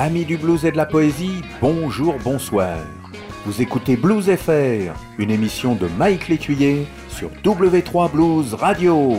Amis 0.00 0.24
du 0.24 0.36
blues 0.36 0.64
et 0.64 0.70
de 0.70 0.76
la 0.76 0.86
poésie, 0.86 1.42
bonjour, 1.60 2.14
bonsoir. 2.22 2.78
Vous 3.44 3.60
écoutez 3.60 3.96
Blues 3.96 4.30
FR, 4.32 4.94
une 5.18 5.32
émission 5.32 5.74
de 5.74 5.88
Mike 5.88 6.28
Létuyer 6.28 6.86
sur 7.08 7.30
W3 7.42 8.12
Blues 8.12 8.54
Radio. 8.54 9.16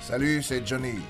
Salut, 0.00 0.44
c'est 0.44 0.64
Johnny. 0.64 1.00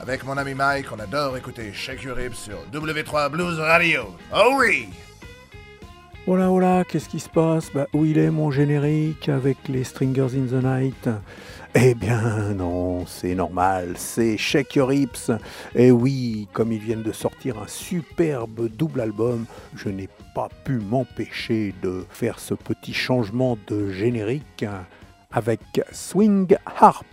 Avec 0.00 0.24
mon 0.24 0.36
ami 0.36 0.54
Mike, 0.54 0.86
on 0.92 1.00
adore 1.00 1.36
écouter 1.36 1.72
Shake 1.72 2.04
Your 2.04 2.16
Ribs 2.16 2.34
sur 2.34 2.58
W3 2.72 3.30
Blues 3.30 3.58
Radio. 3.58 4.14
Oh 4.32 4.58
oui! 4.60 4.90
Oh 6.30 6.36
là 6.36 6.50
oh 6.50 6.60
là, 6.60 6.84
qu'est-ce 6.84 7.08
qui 7.08 7.20
se 7.20 7.28
passe? 7.30 7.70
Bah 7.72 7.86
où 7.94 8.04
il 8.04 8.18
est 8.18 8.30
mon 8.30 8.50
générique 8.50 9.30
avec 9.30 9.56
les 9.66 9.82
Stringers 9.82 10.36
in 10.36 10.46
the 10.46 10.62
Night? 10.62 11.08
Eh 11.74 11.94
bien 11.94 12.52
non, 12.52 13.06
c'est 13.06 13.34
normal, 13.34 13.94
c'est 13.96 14.36
Shake 14.36 14.74
Your 14.74 14.92
Hips. 14.92 15.30
Et 15.74 15.90
oui, 15.90 16.46
comme 16.52 16.70
ils 16.70 16.80
viennent 16.80 17.02
de 17.02 17.12
sortir 17.12 17.56
un 17.58 17.66
superbe 17.66 18.68
double 18.68 19.00
album, 19.00 19.46
je 19.74 19.88
n'ai 19.88 20.10
pas 20.34 20.50
pu 20.64 20.80
m'empêcher 20.80 21.74
de 21.82 22.04
faire 22.10 22.38
ce 22.38 22.52
petit 22.52 22.92
changement 22.92 23.56
de 23.66 23.90
générique 23.90 24.66
avec 25.32 25.62
Swing 25.92 26.54
Harp. 26.78 27.06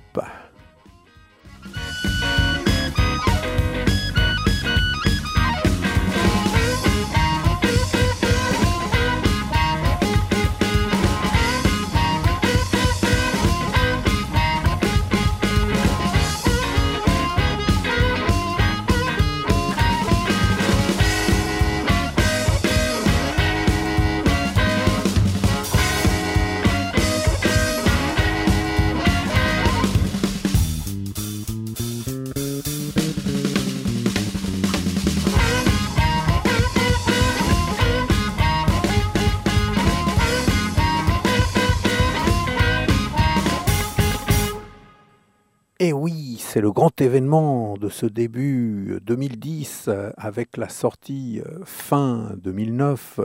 C'est 46.56 46.62
le 46.62 46.72
grand 46.72 47.02
événement 47.02 47.74
de 47.76 47.90
ce 47.90 48.06
début 48.06 48.98
2010 49.04 49.88
euh, 49.90 50.12
avec 50.16 50.56
la 50.56 50.70
sortie 50.70 51.42
euh, 51.46 51.60
fin 51.66 52.32
2009 52.38 53.20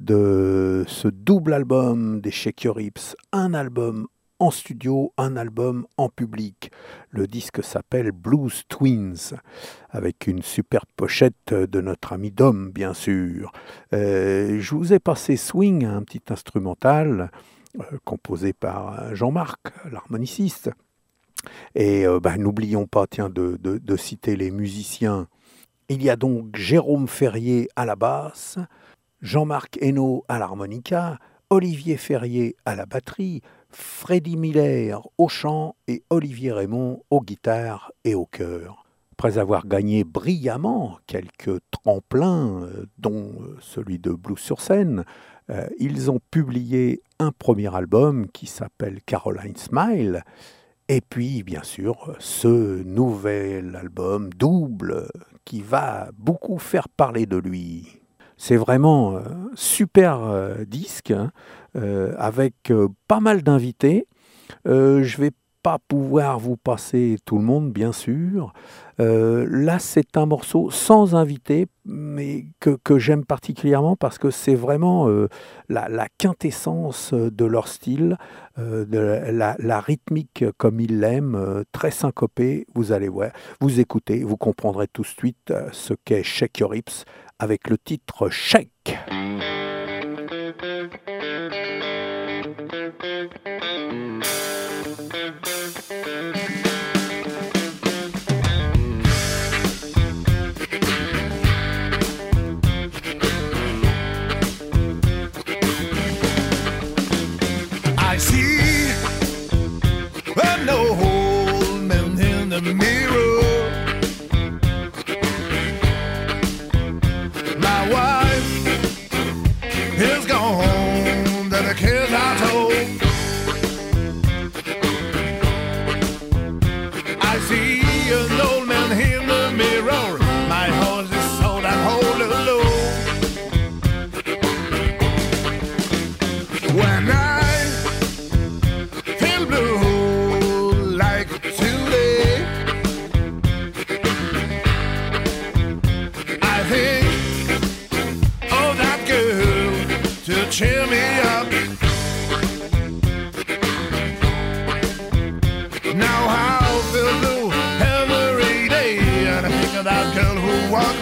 de 0.00 0.82
ce 0.88 1.06
double 1.06 1.52
album 1.52 2.20
des 2.20 2.32
Shake 2.32 2.64
Your 2.64 2.78
un 3.30 3.54
album 3.54 4.08
en 4.40 4.50
studio, 4.50 5.12
un 5.16 5.36
album 5.36 5.86
en 5.98 6.08
public. 6.08 6.72
Le 7.10 7.28
disque 7.28 7.62
s'appelle 7.62 8.10
Blues 8.10 8.64
Twins, 8.68 9.36
avec 9.90 10.26
une 10.26 10.42
superbe 10.42 10.88
pochette 10.96 11.54
de 11.54 11.80
notre 11.80 12.12
ami 12.12 12.32
Dom, 12.32 12.72
bien 12.72 12.92
sûr. 12.92 13.52
Euh, 13.92 14.58
je 14.58 14.74
vous 14.74 14.92
ai 14.92 14.98
passé 14.98 15.36
Swing, 15.36 15.84
un 15.84 16.02
petit 16.02 16.24
instrumental 16.28 17.30
composé 18.04 18.52
par 18.52 19.14
Jean-Marc, 19.14 19.60
l'harmoniciste. 19.92 20.70
Et 21.74 22.06
euh, 22.06 22.20
bah, 22.20 22.36
n'oublions 22.36 22.86
pas 22.86 23.06
tiens, 23.06 23.28
de, 23.28 23.58
de, 23.62 23.96
citer 23.96 24.36
les 24.36 24.50
musiciens. 24.50 25.28
Il 25.88 26.02
y 26.02 26.10
a 26.10 26.16
donc 26.16 26.56
Jérôme 26.56 27.08
Ferrier 27.08 27.68
à 27.76 27.84
la 27.84 27.96
basse, 27.96 28.58
Jean-Marc 29.20 29.78
Hainaut 29.80 30.24
à 30.28 30.38
l'harmonica, 30.38 31.18
Olivier 31.50 31.96
Ferrier 31.96 32.56
à 32.64 32.74
la 32.74 32.86
batterie, 32.86 33.42
Freddy 33.70 34.36
Miller 34.36 35.02
au 35.18 35.28
chant 35.28 35.76
et 35.88 36.02
Olivier 36.10 36.52
Raymond 36.52 37.02
aux 37.10 37.20
guitares 37.20 37.92
et 38.04 38.14
au 38.14 38.24
chœur. 38.24 38.84
Après 39.12 39.38
avoir 39.38 39.66
gagné 39.66 40.04
brillamment 40.04 40.98
quelques 41.06 41.60
tremplins, 41.70 42.62
euh, 42.62 42.86
dont 42.98 43.32
euh, 43.40 43.56
celui 43.60 43.98
de 43.98 44.10
Blues 44.10 44.38
sur 44.38 44.60
scène, 44.60 45.04
ils 45.78 46.10
ont 46.10 46.20
publié 46.30 47.02
un 47.18 47.30
premier 47.30 47.74
album 47.74 48.28
qui 48.28 48.46
s'appelle 48.46 49.02
Caroline 49.02 49.56
Smile, 49.56 50.24
et 50.88 51.00
puis, 51.00 51.42
bien 51.42 51.62
sûr, 51.62 52.14
ce 52.18 52.82
nouvel 52.82 53.74
album 53.76 54.30
double 54.34 55.08
qui 55.44 55.62
va 55.62 56.10
beaucoup 56.18 56.58
faire 56.58 56.88
parler 56.90 57.24
de 57.24 57.38
lui. 57.38 58.00
C'est 58.36 58.56
vraiment 58.56 59.16
un 59.16 59.50
super 59.54 60.22
euh, 60.24 60.64
disque 60.66 61.10
hein, 61.10 61.30
euh, 61.76 62.14
avec 62.18 62.70
euh, 62.70 62.88
pas 63.08 63.20
mal 63.20 63.42
d'invités. 63.42 64.06
je 64.66 65.20
vais 65.20 65.30
pas 65.64 65.78
pouvoir 65.88 66.38
vous 66.38 66.58
passer 66.58 67.16
tout 67.24 67.38
le 67.38 67.42
monde, 67.42 67.72
bien 67.72 67.90
sûr. 67.90 68.52
Euh, 69.00 69.46
là, 69.48 69.78
c'est 69.78 70.18
un 70.18 70.26
morceau 70.26 70.70
sans 70.70 71.14
invité, 71.14 71.68
mais 71.86 72.44
que, 72.60 72.76
que 72.84 72.98
j'aime 72.98 73.24
particulièrement 73.24 73.96
parce 73.96 74.18
que 74.18 74.30
c'est 74.30 74.54
vraiment 74.54 75.08
euh, 75.08 75.28
la, 75.70 76.06
quintessence 76.18 77.14
de 77.14 77.44
leur 77.46 77.68
style, 77.68 78.18
euh, 78.58 78.84
la, 79.32 79.56
la, 79.58 79.80
rythmique 79.80 80.44
comme 80.58 80.80
ils 80.80 81.00
l'aiment, 81.00 81.64
très 81.72 81.90
syncopée. 81.90 82.66
Vous 82.74 82.92
allez 82.92 83.08
voir, 83.08 83.30
vous 83.62 83.80
écoutez, 83.80 84.22
vous 84.22 84.36
comprendrez 84.36 84.86
tout 84.86 85.02
de 85.02 85.06
suite 85.06 85.52
ce 85.72 85.94
qu'est 86.04 86.22
Shake 86.22 86.58
Your 86.58 86.74
Hips 86.74 87.06
avec 87.38 87.70
le 87.70 87.78
titre 87.78 88.28
Shake. 88.28 88.98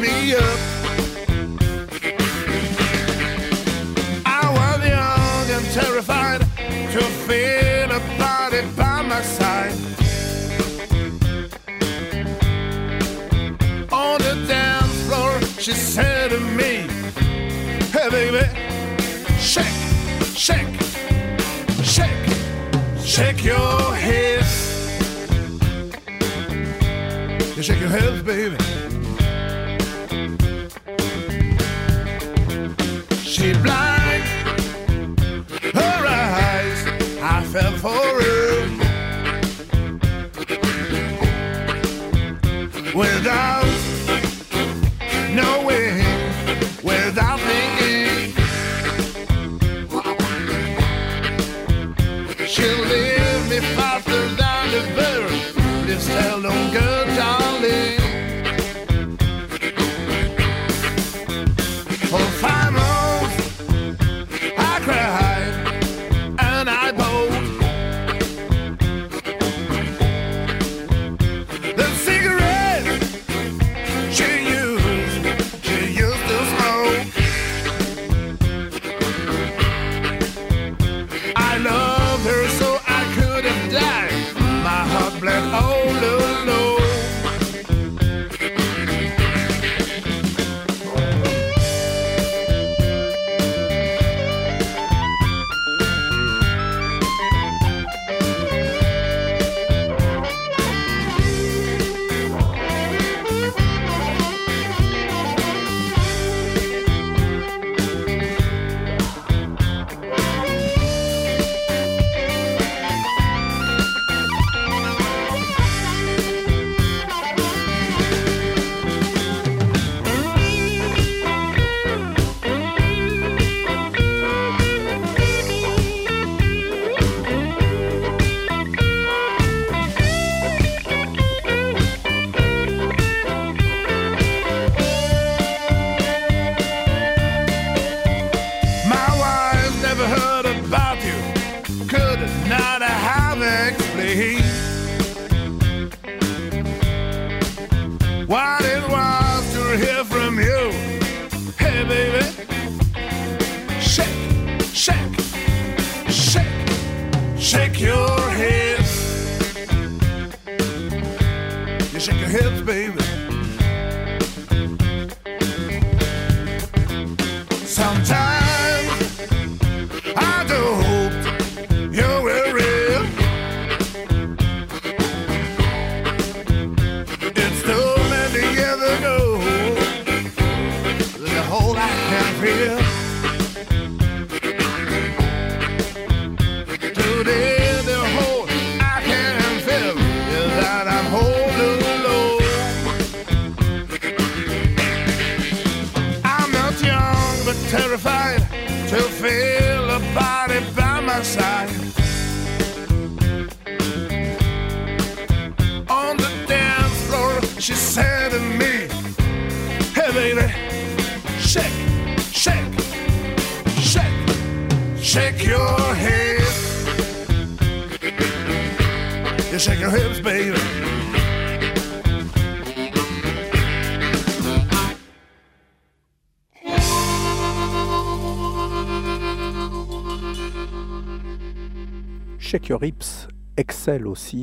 me 0.03 0.35
up. 0.35 0.59
I 4.27 4.43
was 4.59 4.79
young 4.97 5.47
and 5.57 5.67
terrified 5.71 6.41
to 6.95 7.03
feel 7.27 7.89
a 7.99 8.01
body 8.19 8.63
by 8.77 9.03
my 9.03 9.23
side. 9.23 9.73
On 13.93 14.19
the 14.19 14.35
dance 14.49 14.97
floor, 15.07 15.41
she 15.61 15.73
said 15.73 16.31
to 16.31 16.41
me, 16.41 16.73
Hey 17.95 18.09
baby, 18.11 18.45
shake, 19.39 19.79
shake, 20.35 20.75
shake, 21.95 22.25
shake 22.99 23.45
your 23.45 23.95
hips. 23.95 24.55
You 27.57 27.63
shake 27.63 27.81
your 27.81 27.91
hips, 27.91 28.23
baby. 28.23 28.82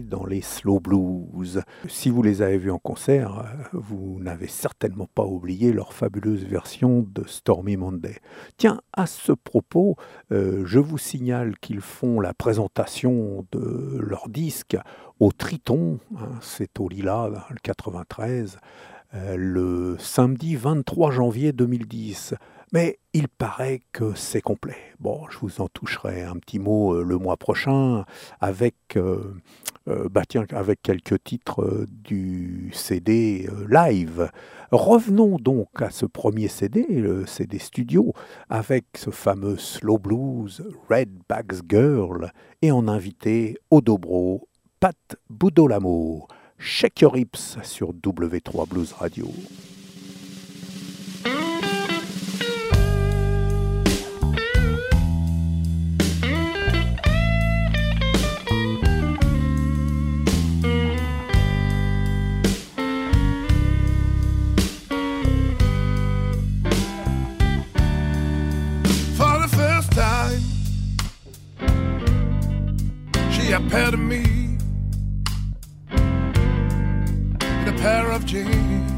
Dans 0.03 0.25
les 0.25 0.41
slow 0.41 0.79
blues. 0.79 1.61
Si 1.87 2.09
vous 2.09 2.23
les 2.23 2.41
avez 2.41 2.57
vus 2.57 2.71
en 2.71 2.79
concert, 2.79 3.39
euh, 3.39 3.67
vous 3.73 4.17
n'avez 4.19 4.47
certainement 4.47 5.07
pas 5.13 5.25
oublié 5.25 5.71
leur 5.71 5.93
fabuleuse 5.93 6.43
version 6.43 7.05
de 7.07 7.23
Stormy 7.27 7.77
Monday. 7.77 8.17
Tiens, 8.57 8.81
à 8.93 9.05
ce 9.05 9.31
propos, 9.31 9.95
euh, 10.31 10.63
je 10.65 10.79
vous 10.79 10.97
signale 10.97 11.55
qu'ils 11.59 11.81
font 11.81 12.19
la 12.19 12.33
présentation 12.33 13.45
de 13.51 13.97
leur 13.99 14.27
disque 14.27 14.75
au 15.19 15.31
Triton, 15.31 15.99
hein, 16.17 16.29
c'est 16.41 16.79
au 16.79 16.89
Lila, 16.89 17.29
le 17.49 17.57
93, 17.61 18.57
euh, 19.13 19.35
le 19.37 19.97
samedi 19.99 20.55
23 20.55 21.11
janvier 21.11 21.51
2010. 21.51 22.33
Mais 22.71 22.99
il 23.13 23.27
paraît 23.27 23.81
que 23.91 24.13
c'est 24.15 24.41
complet. 24.41 24.77
Bon, 24.99 25.27
je 25.29 25.39
vous 25.39 25.61
en 25.61 25.67
toucherai 25.67 26.23
un 26.23 26.35
petit 26.35 26.59
mot 26.59 26.93
euh, 26.93 27.03
le 27.03 27.17
mois 27.17 27.37
prochain 27.37 28.05
avec, 28.39 28.75
euh, 28.95 29.33
euh, 29.87 30.07
bah 30.09 30.21
avec 30.51 30.81
quelques 30.83 31.23
titres 31.23 31.87
du 31.87 32.69
CD 32.73 33.49
live. 33.67 34.29
Revenons 34.71 35.37
donc 35.39 35.81
à 35.81 35.89
ce 35.89 36.05
premier 36.05 36.47
CD, 36.47 36.85
le 36.89 37.25
CD 37.25 37.57
studio, 37.57 38.13
avec 38.49 38.85
ce 38.95 39.09
fameux 39.09 39.57
slow 39.57 39.97
blues 39.97 40.63
Red 40.89 41.09
Bags 41.27 41.61
Girl 41.67 42.31
et 42.61 42.71
en 42.71 42.87
invité 42.87 43.57
au 43.71 43.81
dobro 43.81 44.47
Pat 44.79 44.95
Boudolamo. 45.29 46.27
Shake 46.59 47.01
Your 47.01 47.17
Hips 47.17 47.57
sur 47.63 47.93
W3 47.93 48.67
Blues 48.67 48.93
Radio. 48.93 49.27
a 73.51 73.59
pair 73.61 73.93
of 73.93 73.99
me 73.99 74.39
a 77.69 77.73
pair 77.73 78.11
of 78.11 78.25
jeans. 78.25 78.91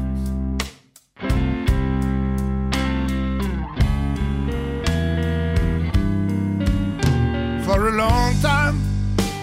For 7.66 7.88
a 7.88 7.92
long 7.92 8.34
time, 8.40 8.80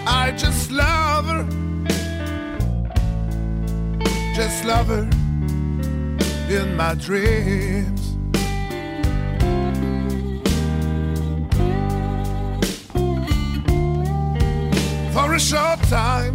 I 0.06 0.32
just 0.36 0.72
love 0.72 1.26
her, 1.26 1.46
just 4.34 4.64
love 4.64 4.88
her 4.88 5.08
in 6.48 6.76
my 6.76 6.94
dreams. 6.94 8.09
for 15.20 15.34
a 15.34 15.40
short 15.40 15.80
time. 15.82 16.34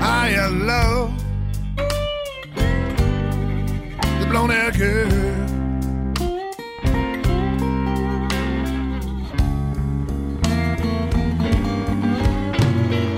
I 0.00 0.46
love 0.48 1.10
the 4.20 4.26
blown 4.30 4.50
air 4.52 4.70
girl. 4.70 5.10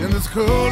And 0.02 0.14
it's 0.14 0.28
cold. 0.28 0.71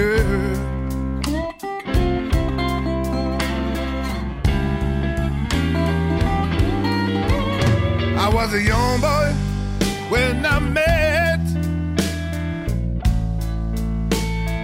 girl. 0.00 0.56
I 8.18 8.30
was 8.32 8.54
a 8.54 8.62
young 8.62 9.00
boy 9.00 9.32
when 10.08 10.46
I 10.46 10.58
met, 10.58 11.40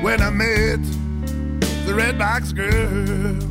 when 0.02 0.22
I 0.22 0.30
met 0.30 0.82
the 1.86 1.94
Red 1.94 2.18
Box 2.18 2.52
girl. 2.52 3.45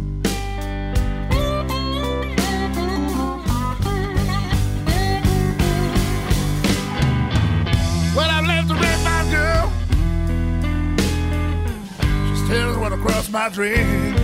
tears 12.48 12.76
run 12.78 12.94
across 12.94 13.30
my 13.30 13.50
dreams. 13.50 14.20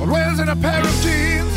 Always 0.00 0.38
in 0.38 0.48
a 0.48 0.56
pair 0.56 0.80
of 0.80 0.94
jeans. 1.02 1.54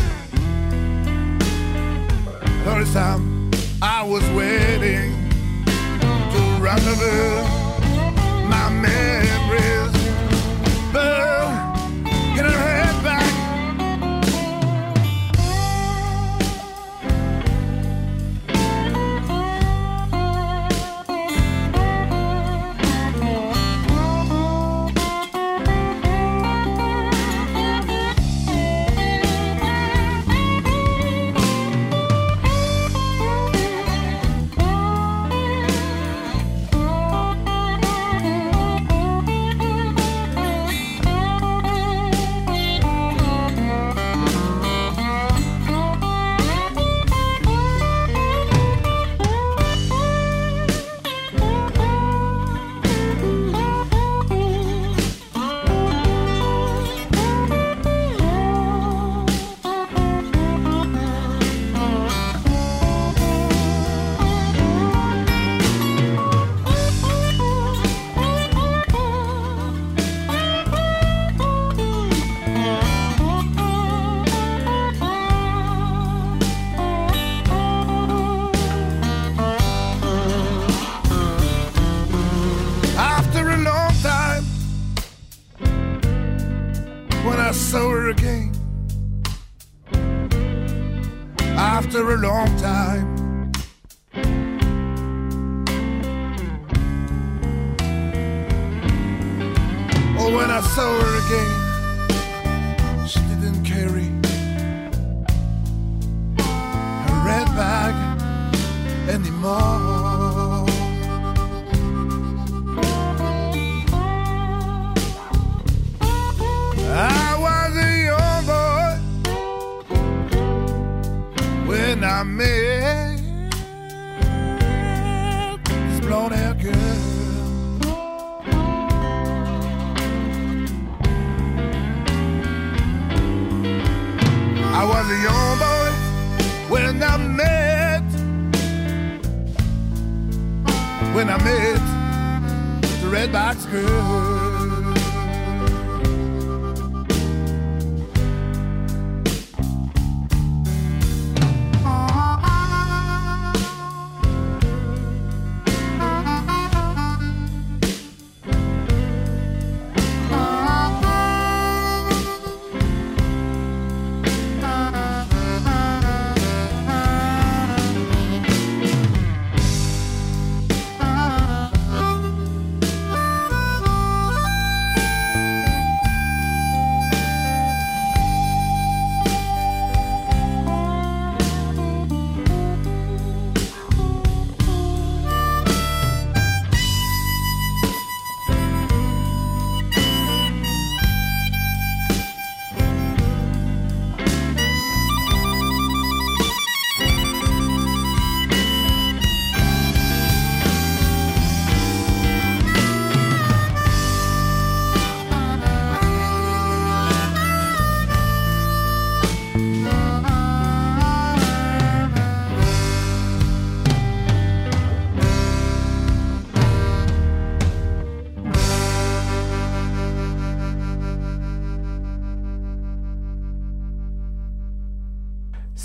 Every 2.66 2.86
time 2.94 3.52
I 3.82 4.04
was 4.04 4.24
waiting 4.32 5.14
to 5.66 6.58
rendezvous. 6.62 7.41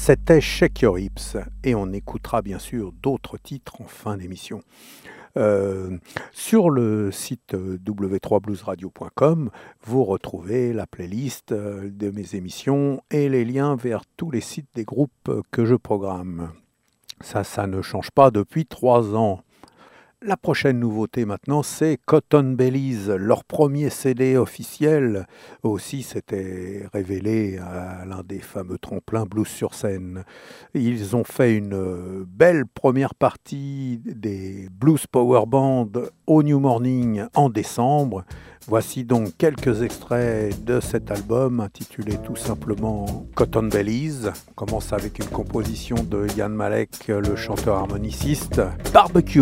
C'était 0.06 0.40
Shake 0.40 0.82
Your 0.82 1.00
Hips 1.00 1.36
et 1.64 1.74
on 1.74 1.92
écoutera 1.92 2.40
bien 2.40 2.60
sûr 2.60 2.92
d'autres 2.92 3.38
titres 3.38 3.80
en 3.80 3.86
fin 3.86 4.16
d'émission. 4.16 4.60
Euh, 5.36 5.98
sur 6.30 6.70
le 6.70 7.10
site 7.10 7.54
w3bluesradio.com, 7.54 9.50
vous 9.82 10.04
retrouvez 10.04 10.72
la 10.72 10.86
playlist 10.86 11.50
euh, 11.50 11.90
de 11.90 12.12
mes 12.12 12.36
émissions 12.36 13.02
et 13.10 13.28
les 13.28 13.44
liens 13.44 13.74
vers 13.74 14.02
tous 14.16 14.30
les 14.30 14.40
sites 14.40 14.68
des 14.76 14.84
groupes 14.84 15.42
que 15.50 15.64
je 15.64 15.74
programme. 15.74 16.52
Ça, 17.20 17.42
ça 17.42 17.66
ne 17.66 17.82
change 17.82 18.12
pas 18.12 18.30
depuis 18.30 18.64
trois 18.64 19.16
ans. 19.16 19.40
La 20.26 20.36
prochaine 20.36 20.80
nouveauté 20.80 21.24
maintenant, 21.24 21.62
c'est 21.62 22.00
Cotton 22.04 22.54
Bellies, 22.58 23.06
leur 23.16 23.44
premier 23.44 23.90
CD 23.90 24.36
officiel. 24.36 25.28
Aussi, 25.62 26.02
s'était 26.02 26.82
révélé 26.92 27.58
à 27.58 28.04
l'un 28.04 28.24
des 28.24 28.40
fameux 28.40 28.76
tremplins 28.76 29.24
blues 29.24 29.46
sur 29.46 29.74
scène. 29.74 30.24
Ils 30.74 31.14
ont 31.14 31.22
fait 31.22 31.56
une 31.56 32.24
belle 32.24 32.66
première 32.66 33.14
partie 33.14 34.00
des 34.04 34.68
Blues 34.68 35.06
Power 35.06 35.46
Band 35.46 35.92
au 36.26 36.42
New 36.42 36.58
Morning 36.58 37.26
en 37.36 37.48
décembre. 37.48 38.24
Voici 38.68 39.04
donc 39.04 39.36
quelques 39.38 39.82
extraits 39.82 40.64
de 40.64 40.80
cet 40.80 41.12
album 41.12 41.60
intitulé 41.60 42.18
tout 42.24 42.34
simplement 42.34 43.26
Cotton 43.36 43.68
Bellies. 43.68 44.22
On 44.50 44.54
commence 44.54 44.92
avec 44.92 45.20
une 45.20 45.26
composition 45.26 45.94
de 46.02 46.26
Yann 46.36 46.52
Malek, 46.52 47.06
le 47.06 47.36
chanteur 47.36 47.76
harmoniciste. 47.76 48.60
Barbecue 48.92 49.40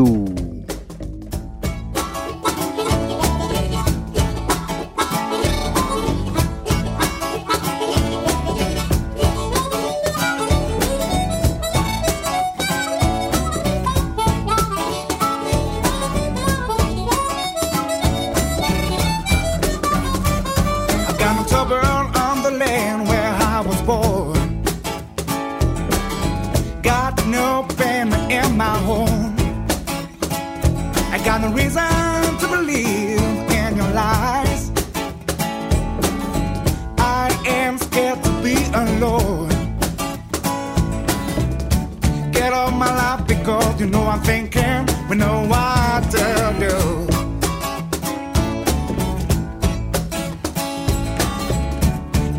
Get 42.45 42.52
of 42.52 42.75
my 42.76 42.95
life 42.95 43.26
because 43.26 43.80
you 43.80 43.87
know 43.87 44.07
I'm 44.07 44.21
thinking 44.21 44.87
we 45.09 45.17
know 45.17 45.47
what 45.49 46.02
to 46.11 46.54
do. 46.61 46.76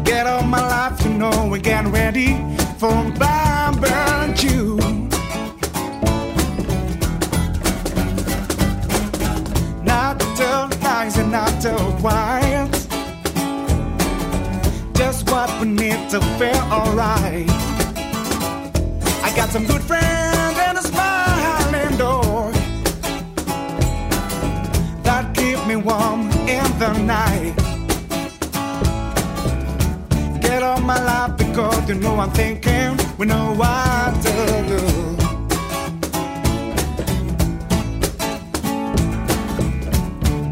Get 0.04 0.28
all 0.28 0.44
my 0.44 0.62
life, 0.62 1.04
you 1.04 1.10
know 1.10 1.48
we're 1.50 1.58
getting 1.58 1.92
ready 1.92 2.36
for 2.78 2.94
barbecue. 3.18 4.76
Not 9.84 10.20
too 10.38 10.68
nice 10.84 11.18
and 11.18 11.32
not 11.32 11.52
too 11.60 11.84
quiet. 12.00 12.70
Just 14.94 15.32
what 15.32 15.50
we 15.60 15.66
need 15.66 16.12
to 16.12 16.22
feel 16.38 16.62
alright 16.72 17.65
got 19.36 19.50
some 19.50 19.66
good 19.66 19.82
friends 19.82 20.58
and 20.60 20.78
a 20.78 20.82
smiling 20.82 21.98
dog 21.98 22.54
that 25.04 25.36
keep 25.36 25.60
me 25.68 25.76
warm 25.76 26.22
in 26.48 26.64
the 26.80 26.94
night. 27.04 27.54
Get 30.42 30.64
on 30.64 30.84
my 30.84 31.04
life 31.04 31.36
because 31.38 31.90
you 31.90 31.96
know 31.96 32.16
I'm 32.18 32.32
thinking 32.32 32.98
we 33.18 33.26
know 33.26 33.54
what 33.56 34.14
to 34.26 34.34
do. 34.72 34.82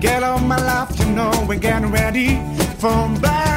Get 0.02 0.24
on 0.24 0.46
my 0.46 0.58
life, 0.58 1.00
you 1.00 1.06
know 1.06 1.32
we're 1.48 1.58
getting 1.58 1.90
ready 1.90 2.36
for 2.80 3.08
back. 3.22 3.53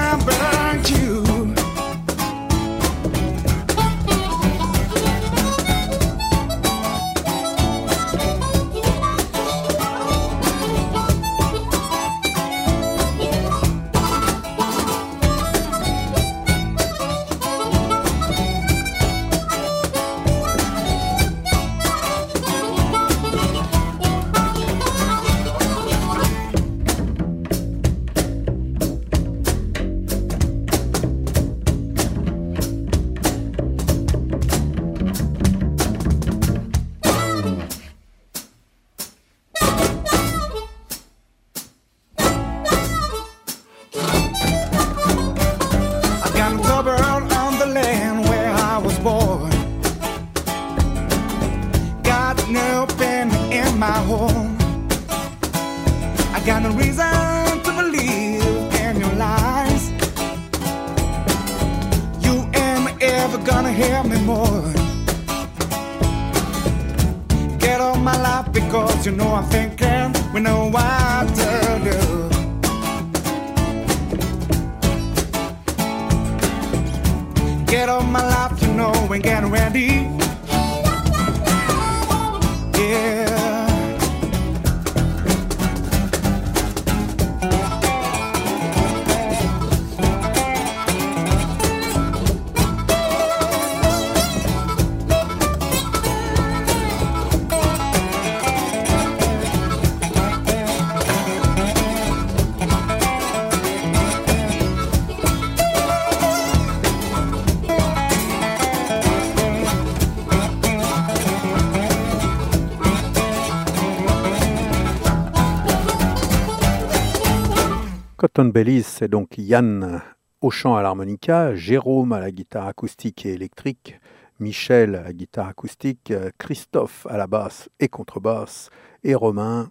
Cotton 118.37 118.51
Bellies, 118.51 118.83
c'est 118.83 119.09
donc 119.09 119.39
Yann 119.39 120.03
au 120.43 120.51
chant 120.51 120.77
à 120.77 120.83
l'harmonica, 120.83 121.55
Jérôme 121.55 122.13
à 122.13 122.21
la 122.21 122.31
guitare 122.31 122.67
acoustique 122.67 123.25
et 123.25 123.33
électrique, 123.33 123.99
Michel 124.41 124.95
à 124.95 125.05
la 125.05 125.15
guitare 125.15 125.49
acoustique, 125.49 126.13
Christophe 126.37 127.07
à 127.09 127.17
la 127.17 127.27
basse 127.27 127.71
et 127.81 127.89
contrebasse, 127.89 128.69
et 129.03 129.15
Romain 129.15 129.71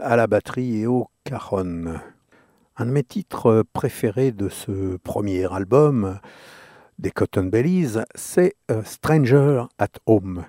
à 0.00 0.14
la 0.14 0.28
batterie 0.28 0.82
et 0.82 0.86
au 0.86 1.08
cajon. 1.24 1.98
Un 2.76 2.86
de 2.86 2.92
mes 2.92 3.02
titres 3.02 3.64
préférés 3.72 4.30
de 4.30 4.48
ce 4.48 4.96
premier 4.98 5.52
album 5.52 6.20
des 7.00 7.10
Cotton 7.10 7.46
Bellies, 7.46 7.98
c'est 8.14 8.54
euh, 8.70 8.84
Stranger 8.84 9.64
at 9.76 9.98
Home. 10.06 10.44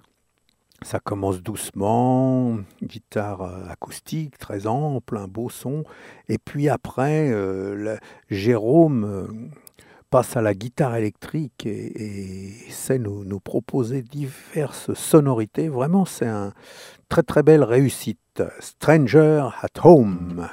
Ça 0.81 0.99
commence 0.99 1.41
doucement, 1.41 2.57
guitare 2.81 3.41
euh, 3.41 3.69
acoustique 3.69 4.37
très 4.37 4.65
ample, 4.65 5.17
un 5.17 5.27
beau 5.27 5.49
son. 5.49 5.83
Et 6.29 6.37
puis 6.37 6.69
après, 6.69 7.29
euh, 7.31 7.97
Jérôme 8.29 9.51
passe 10.09 10.37
à 10.37 10.41
la 10.41 10.53
guitare 10.53 10.95
électrique 10.95 11.65
et, 11.65 12.51
sait 12.69 12.99
nous, 12.99 13.23
nous, 13.25 13.39
proposer 13.39 14.01
diverses 14.01 14.93
sonorités. 14.93 15.69
Vraiment, 15.69 16.05
c'est 16.05 16.27
une 16.27 16.53
très 17.09 17.23
très 17.23 17.43
belle 17.43 17.63
réussite. 17.63 18.19
Stranger 18.59 19.49
at 19.61 19.83
Home. 19.83 20.47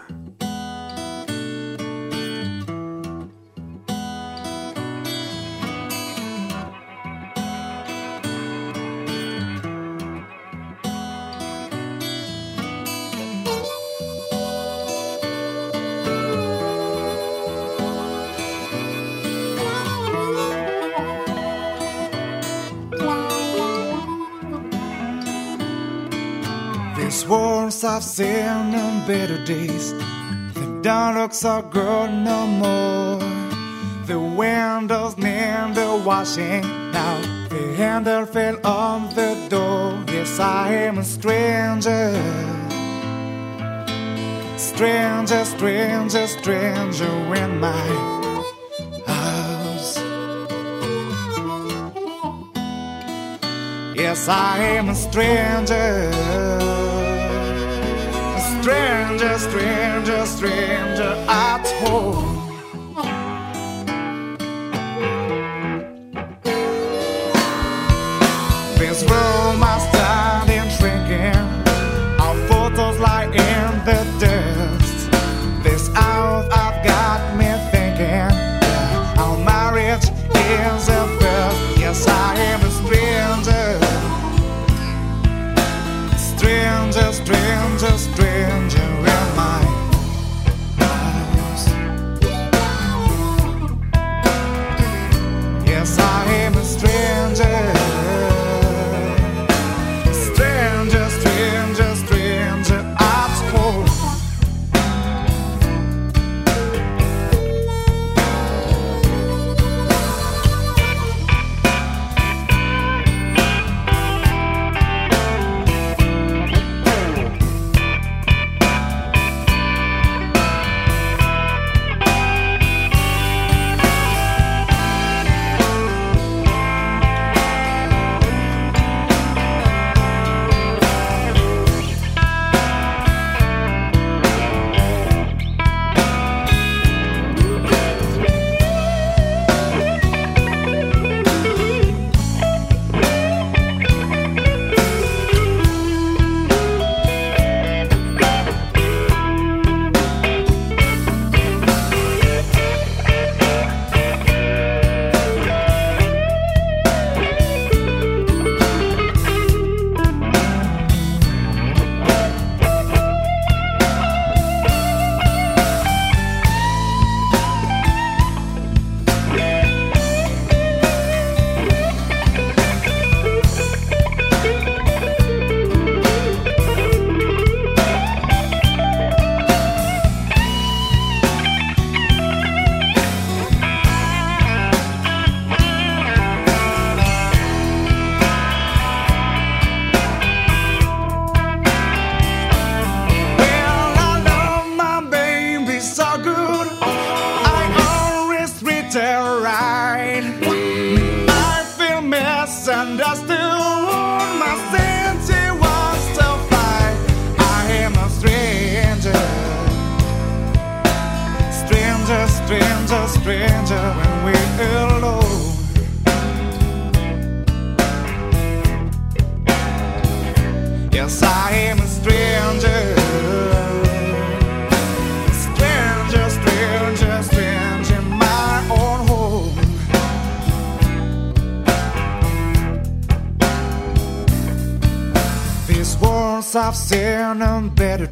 Once 27.28 27.84
I've 27.84 28.02
seen 28.02 28.74
in 28.74 29.06
better 29.06 29.42
days. 29.44 29.92
The 30.54 30.66
look 31.18 31.34
so 31.34 31.62
good 31.62 32.10
no 32.12 32.46
more. 32.46 33.18
The 34.06 34.20
windows 34.20 35.16
need 35.16 35.74
the 35.74 36.02
washing 36.06 36.62
now. 36.92 37.20
The 37.48 37.74
handle 37.76 38.26
fell 38.26 38.64
on 38.64 39.08
the 39.14 39.34
door. 39.48 40.04
Yes, 40.08 40.38
I 40.38 40.72
am 40.72 40.98
a 40.98 41.04
stranger. 41.04 42.12
Stranger, 44.56 45.44
stranger, 45.44 46.26
stranger 46.26 47.34
in 47.34 47.58
my 47.58 47.86
house. 49.06 49.96
Yes, 53.96 54.28
I 54.28 54.58
am 54.76 54.90
a 54.90 54.94
stranger, 54.94 56.10
just 60.06 60.38
dream. 60.38 60.95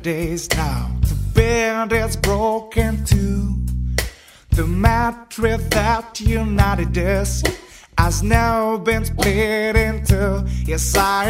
Days 0.04 0.50
now. 0.50 0.90
The 1.00 1.14
bed 1.34 1.92
is 1.92 2.14
broken 2.16 3.04
too. 3.06 3.56
The 4.50 4.66
mattress 4.66 5.62
that 5.70 6.20
united 6.20 6.98
us 6.98 7.42
has 7.96 8.22
now 8.22 8.76
been 8.76 9.04
split 9.06 9.76
in 9.76 10.04
two. 10.04 10.44
Yes, 10.66 10.94
I 10.94 11.23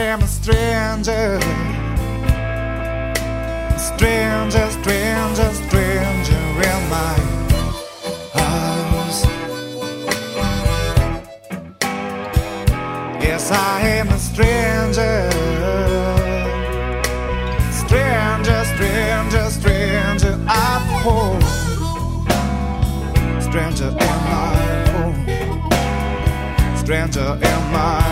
Stranger 27.05 27.35
in 27.35 28.04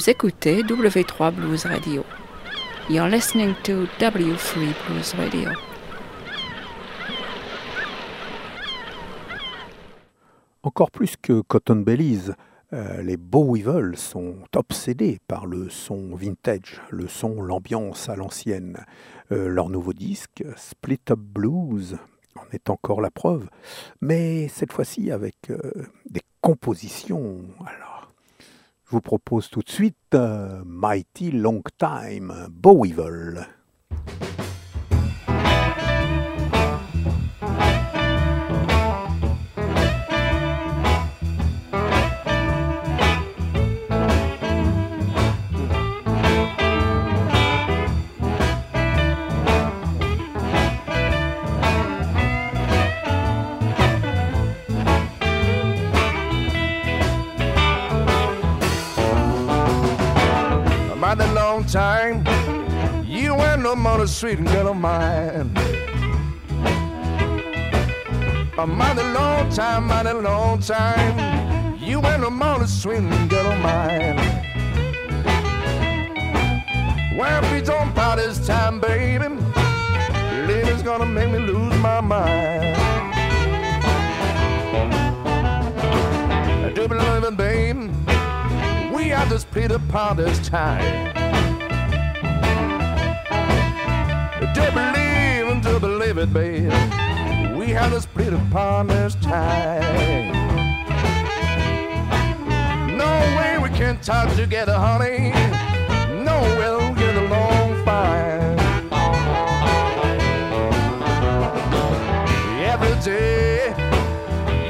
Vous 0.00 0.08
écoutez 0.08 0.62
W3 0.62 1.30
Blues 1.30 1.66
Radio. 1.66 2.06
You're 2.88 3.06
listening 3.06 3.54
to 3.64 3.84
W3 3.98 4.72
Blues 4.86 5.14
Radio. 5.14 5.50
Encore 10.62 10.90
plus 10.90 11.16
que 11.20 11.42
Cotton 11.42 11.82
Bellies, 11.82 12.30
euh, 12.72 13.02
les 13.02 13.18
Bow 13.18 13.54
Weevil 13.54 13.94
sont 13.98 14.36
obsédés 14.56 15.18
par 15.28 15.44
le 15.44 15.68
son 15.68 16.14
vintage, 16.14 16.80
le 16.88 17.06
son, 17.06 17.42
l'ambiance 17.42 18.08
à 18.08 18.16
l'ancienne. 18.16 18.78
Euh, 19.32 19.48
leur 19.48 19.68
nouveau 19.68 19.92
disque, 19.92 20.42
Split 20.56 21.02
Up 21.10 21.18
Blues, 21.18 21.98
en 22.36 22.50
est 22.52 22.70
encore 22.70 23.02
la 23.02 23.10
preuve, 23.10 23.50
mais 24.00 24.48
cette 24.48 24.72
fois-ci 24.72 25.10
avec 25.10 25.50
euh, 25.50 25.58
des 26.08 26.22
compositions. 26.40 27.42
Alors, 27.66 27.89
je 28.90 28.96
vous 28.96 29.00
propose 29.00 29.48
tout 29.48 29.60
de 29.60 29.70
suite 29.70 30.16
Mighty 30.66 31.30
Long 31.30 31.62
Time, 31.78 32.48
Bow 32.50 32.82
Weevil. 32.82 33.46
Time. 61.70 62.24
You 63.06 63.34
ain't 63.34 63.62
no 63.62 63.76
more 63.76 63.98
the 63.98 64.08
sweet 64.08 64.44
girl 64.44 64.68
of 64.68 64.76
mine. 64.76 65.52
A 68.58 68.66
mighty 68.66 69.02
long 69.02 69.48
time, 69.50 69.86
mighty 69.86 70.12
long 70.12 70.58
time. 70.58 71.78
You 71.78 72.04
ain't 72.04 72.22
no 72.22 72.30
more 72.30 72.58
the 72.58 72.66
sweet 72.66 73.08
girl 73.28 73.52
of 73.52 73.60
mine. 73.60 74.18
When 77.16 77.52
we 77.52 77.60
don't 77.60 77.94
part 77.94 78.18
this 78.18 78.44
time, 78.44 78.80
baby, 78.80 79.28
lady's 80.48 80.82
gonna 80.82 81.06
make 81.06 81.30
me 81.30 81.38
lose 81.38 81.76
my 81.78 82.00
mind. 82.00 82.76
I 86.66 86.72
do 86.74 86.88
believe 86.88 87.22
it, 87.22 87.36
baby. 87.36 87.90
We 88.92 89.10
have 89.10 89.28
to 89.28 89.38
split 89.38 89.70
apart 89.70 90.16
this 90.16 90.48
time. 90.48 91.20
To 94.40 94.72
believe 94.72 95.48
and 95.52 95.62
to 95.64 95.78
believe 95.78 96.16
it, 96.16 96.32
babe. 96.32 96.72
We 97.56 97.68
have 97.68 97.92
to 97.92 98.00
split 98.00 98.32
apart 98.32 98.88
this 98.88 99.14
time. 99.16 100.32
No 102.96 103.20
way 103.36 103.58
we 103.62 103.68
can 103.76 104.00
talk 104.00 104.34
together, 104.34 104.74
honey. 104.74 105.30
No 106.24 106.40
we'll 106.58 106.94
get 106.94 107.14
along 107.16 107.84
fine. 107.84 108.58
Every 112.64 112.96
day, 113.02 113.74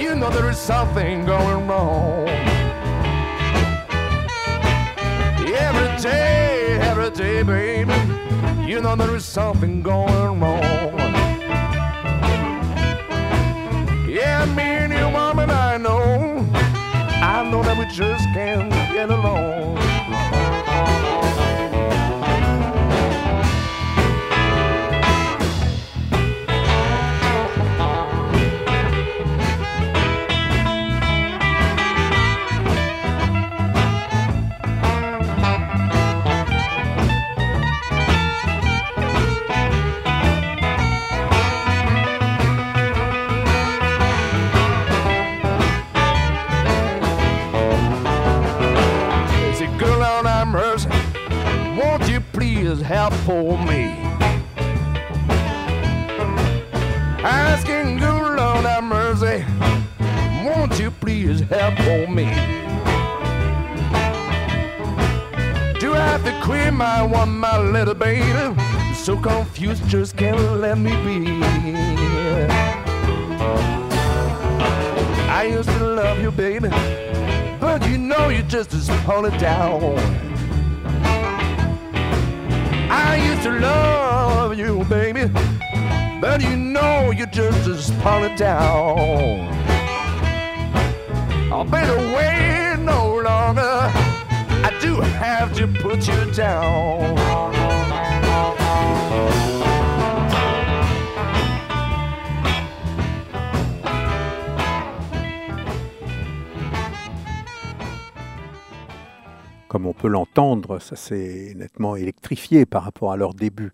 you 0.01 0.17
know 0.17 0.31
there 0.31 0.51
is 0.51 0.59
something 0.59 1.25
going 1.27 1.69
wrong. 1.69 2.29
Every 5.47 6.03
day, 6.03 6.79
every 6.83 7.11
day, 7.11 7.43
baby, 7.45 7.80
you 8.71 8.81
know 8.81 8.95
there 8.95 9.17
is 9.17 9.25
something 9.25 9.83
going 9.83 10.39
wrong. 10.39 10.97
Yeah, 14.09 14.45
me 14.55 14.63
and 14.63 14.93
you, 14.93 15.07
woman, 15.07 15.51
I 15.51 15.77
know, 15.77 16.49
I 16.55 17.49
know 17.51 17.65
that 17.65 17.77
we 17.77 17.85
just 17.93 18.25
can't 18.33 18.71
get 18.93 19.11
along. 19.11 19.80
For 53.31 53.57
me? 53.59 53.85
Asking 57.23 57.99
good 57.99 58.37
Lord 58.37 58.65
have 58.65 58.83
mercy, 58.83 59.45
won't 60.45 60.77
you 60.81 60.91
please 60.91 61.39
help 61.43 61.77
for 61.87 62.09
me? 62.09 62.25
Do 65.79 65.95
I 65.95 66.05
have 66.13 66.25
to 66.25 66.35
quit 66.43 66.75
my 66.75 67.03
one, 67.05 67.39
my 67.39 67.57
little 67.57 67.95
baby? 67.95 68.61
So 68.95 69.17
confused, 69.17 69.87
just 69.87 70.17
can't 70.17 70.41
let 70.61 70.77
me 70.77 70.91
be. 71.05 71.41
I 75.39 75.45
used 75.45 75.69
to 75.69 75.85
love 75.85 76.21
you, 76.21 76.33
baby, 76.33 76.71
but 77.61 77.89
you 77.89 77.97
know 77.97 78.29
you 78.29 78.43
just 78.43 78.75
as 78.75 78.89
pull 79.05 79.25
it 79.27 79.39
down. 79.39 80.30
I 83.11 83.17
used 83.17 83.43
to 83.43 83.51
love 83.51 84.57
you, 84.57 84.85
baby, 84.85 85.27
but 86.21 86.41
you 86.41 86.57
know 86.57 87.11
you 87.11 87.27
just 87.27 87.69
as 87.69 87.91
it 88.23 88.37
down. 88.39 89.49
Oh, 91.51 91.61
I 91.61 91.65
better 91.65 91.97
wait 92.17 92.77
no 92.85 93.17
longer. 93.17 93.77
I 94.69 94.71
do 94.81 95.01
have 95.01 95.53
to 95.57 95.67
put 95.67 96.07
you 96.07 96.33
down. 96.33 97.19
Comme 109.71 109.87
on 109.87 109.93
peut 109.93 110.09
l'entendre, 110.09 110.81
ça 110.81 110.97
s'est 110.97 111.53
nettement 111.55 111.95
électrifié 111.95 112.67
par 112.67 112.83
rapport 112.83 113.13
à 113.13 113.17
leur 113.17 113.35
début. 113.35 113.71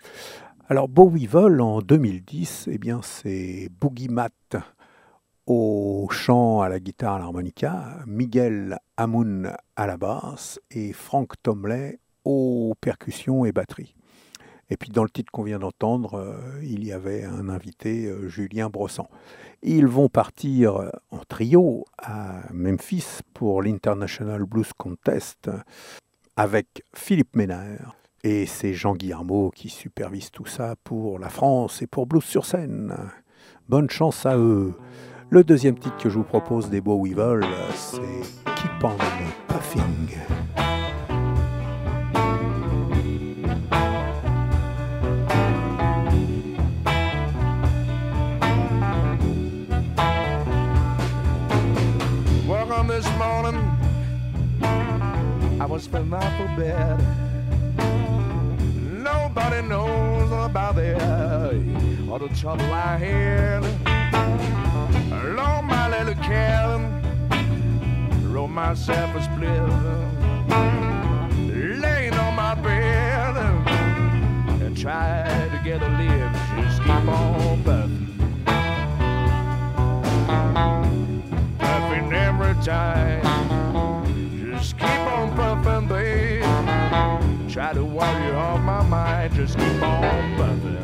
Alors 0.69 0.89
Bowie 0.89 1.27
Vol 1.27 1.63
en 1.63 1.81
2010, 1.81 2.69
eh 2.71 2.77
bien 2.77 3.01
c'est 3.03 3.71
Boogie 3.81 4.11
Matt 4.11 4.57
au 5.47 6.07
chant, 6.11 6.61
à 6.61 6.69
la 6.69 6.81
guitare, 6.81 7.15
à 7.15 7.19
l'harmonica, 7.21 8.01
Miguel 8.07 8.79
Amoun 8.99 9.57
à 9.75 9.87
la 9.87 9.97
basse 9.97 10.61
et 10.71 10.93
Frank 10.93 11.33
Tomley 11.43 11.99
aux 12.27 12.75
percussions 12.79 13.47
et 13.47 13.53
batterie. 13.53 13.96
Et 14.71 14.77
puis 14.77 14.91
dans 14.91 15.05
le 15.05 15.11
titre 15.11 15.31
qu'on 15.31 15.45
vient 15.45 15.59
d'entendre, 15.59 16.15
euh, 16.15 16.61
il 16.63 16.85
y 16.85 16.93
avait 16.93 17.25
un 17.25 17.49
invité, 17.49 18.07
euh, 18.07 18.29
Julien 18.29 18.69
Brossan. 18.69 19.09
Ils 19.63 19.87
vont 19.87 20.09
partir 20.09 20.77
euh, 20.77 20.91
en 21.11 21.21
trio 21.29 21.85
à 21.99 22.43
Memphis 22.53 23.21
pour 23.33 23.63
l'International 23.63 24.45
Blues 24.45 24.73
Contest 24.77 25.51
avec 26.37 26.83
Philippe 26.95 27.37
Ménard. 27.37 27.97
Et 28.25 28.47
c'est 28.47 28.75
Jean 28.75 28.95
Guillermo 28.95 29.53
qui 29.55 29.69
supervise 29.69 30.33
tout 30.33 30.47
ça 30.47 30.75
pour 30.83 31.21
la 31.21 31.29
France 31.29 31.81
et 31.83 31.87
pour 31.87 32.07
Blues 32.07 32.25
sur 32.25 32.45
scène. 32.45 32.93
Bonne 33.69 33.89
chance 33.89 34.27
à 34.27 34.37
eux. 34.37 34.75
Le 35.31 35.45
deuxième 35.45 35.79
titre 35.79 35.97
que 35.97 36.09
je 36.09 36.19
vous 36.19 36.25
propose 36.25 36.71
des 36.71 36.81
Beaux 36.81 37.03
Weevil, 37.03 37.47
c'est 37.75 38.01
Keep 38.55 38.85
on 38.85 38.97
Puffing. 39.49 40.17
I 55.67 55.69
was 55.69 55.89
for 55.89 56.01
bed. 56.57 56.97
Nobody 59.03 59.67
knows 59.67 60.31
about 60.31 60.79
it 60.79 61.03
or 62.09 62.21
the 62.21 62.29
trouble 62.37 62.73
I 62.73 62.97
had. 62.97 63.65
Along 65.25 65.67
my 65.67 65.89
little 65.89 66.15
cabin, 66.23 66.83
wrote 68.33 68.47
myself 68.47 69.17
a 69.17 69.23
split, 69.25 69.61
laying 71.81 72.15
on 72.15 72.37
my 72.37 72.55
bed, 72.55 73.37
and 74.63 74.77
tried 74.79 75.51
to 75.51 75.59
get 75.65 75.83
a 75.83 75.89
lift. 75.99 76.37
Just 76.63 76.81
keep 76.83 77.09
on 77.09 77.65
puffing, 77.65 78.07
puffing 81.59 82.13
every 82.13 82.55
time. 82.65 83.23
Just 84.53 84.79
keep 84.79 85.06
babe. 85.89 86.43
Try 87.51 87.73
to 87.73 87.85
worry 87.85 88.33
off 88.33 88.61
my 88.61 88.83
mind, 88.83 89.35
just 89.35 89.57
keep 89.57 89.83
on 89.83 90.37
puffing. 90.37 90.77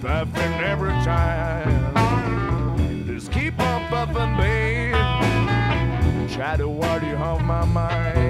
Puffing 0.00 0.54
every 0.64 0.92
time. 1.04 1.94
Just 3.06 3.30
keep 3.32 3.58
on 3.60 3.88
puffing, 3.88 4.36
babe. 4.36 4.94
Try 6.30 6.56
to 6.56 6.68
worry 6.68 7.14
off 7.14 7.42
my 7.42 7.64
mind. 7.64 8.21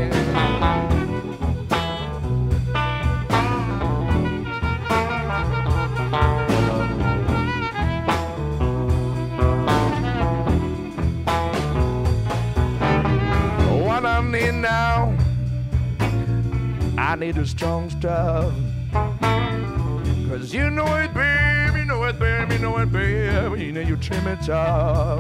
I 17.02 17.16
need 17.16 17.36
a 17.36 17.44
strong 17.44 17.90
stuff. 17.90 18.54
Cause 18.92 20.54
you 20.54 20.70
know 20.70 20.86
it, 20.96 21.12
babe, 21.12 21.76
you 21.76 21.84
know 21.84 22.04
it, 22.04 22.16
babe, 22.16 22.52
you 22.52 22.58
know 22.60 22.78
it, 22.78 22.92
babe, 22.92 23.58
you 23.58 23.72
know 23.72 23.80
you 23.80 23.96
trim 23.96 24.24
it 24.28 24.48
up. 24.48 25.18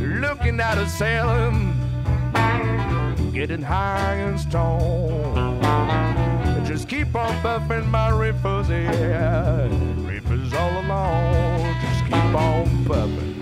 Looking 0.00 0.58
at 0.58 0.78
a 0.78 0.88
sailing, 0.88 1.74
getting 3.34 3.60
high 3.60 4.14
and 4.14 4.40
stone. 4.40 5.60
Just 6.64 6.88
keep 6.88 7.14
on 7.14 7.34
buffing 7.42 7.86
my 7.88 8.08
ripples, 8.08 8.70
yeah. 8.70 9.68
Ripples 9.98 10.54
all 10.54 10.80
along, 10.80 11.76
just 11.82 12.04
keep 12.06 12.34
on 12.34 12.66
buffing. 12.86 13.34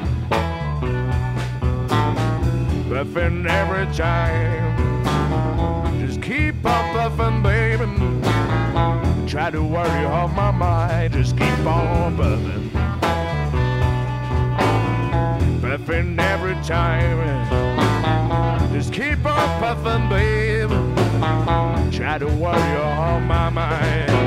Buffing 2.90 3.46
every 3.46 3.86
time. 3.94 4.99
Keep 6.30 6.64
on 6.64 6.94
buffing, 6.94 7.42
baby. 7.42 7.86
Try 9.28 9.50
to 9.50 9.64
worry 9.64 10.04
off 10.04 10.32
my 10.36 10.52
mind, 10.52 11.12
just 11.12 11.36
keep 11.36 11.66
on 11.66 12.16
buffing. 12.16 12.70
Buffing 15.60 16.20
every 16.20 16.54
time. 16.62 17.18
Just 18.72 18.92
keep 18.92 19.26
on 19.26 19.60
puffing, 19.60 20.08
baby. 20.08 20.76
Try 21.96 22.18
to 22.18 22.28
worry 22.28 22.76
off 22.76 23.22
my 23.22 23.50
mind. 23.50 24.19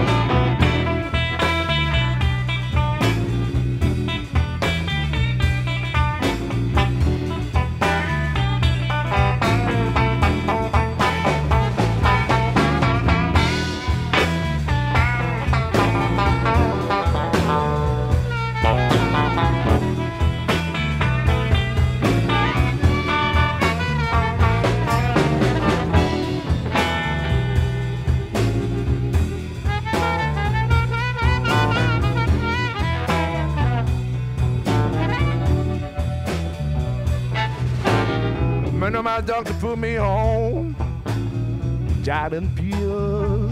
In 42.34 42.48
pure. 42.56 43.50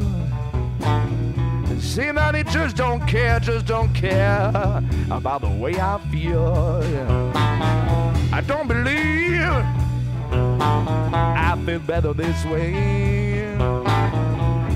Seem 1.79 2.15
that 2.15 2.35
he 2.35 2.43
just 2.43 2.75
don't 2.75 3.05
care, 3.07 3.39
just 3.39 3.65
don't 3.65 3.91
care 3.93 4.51
about 5.09 5.41
the 5.41 5.49
way 5.49 5.79
I 5.79 5.99
feel. 6.11 6.83
I 8.31 8.41
don't 8.45 8.67
believe 8.67 9.41
I 10.31 11.59
feel 11.65 11.79
better 11.79 12.13
this 12.13 12.45
way. 12.45 13.55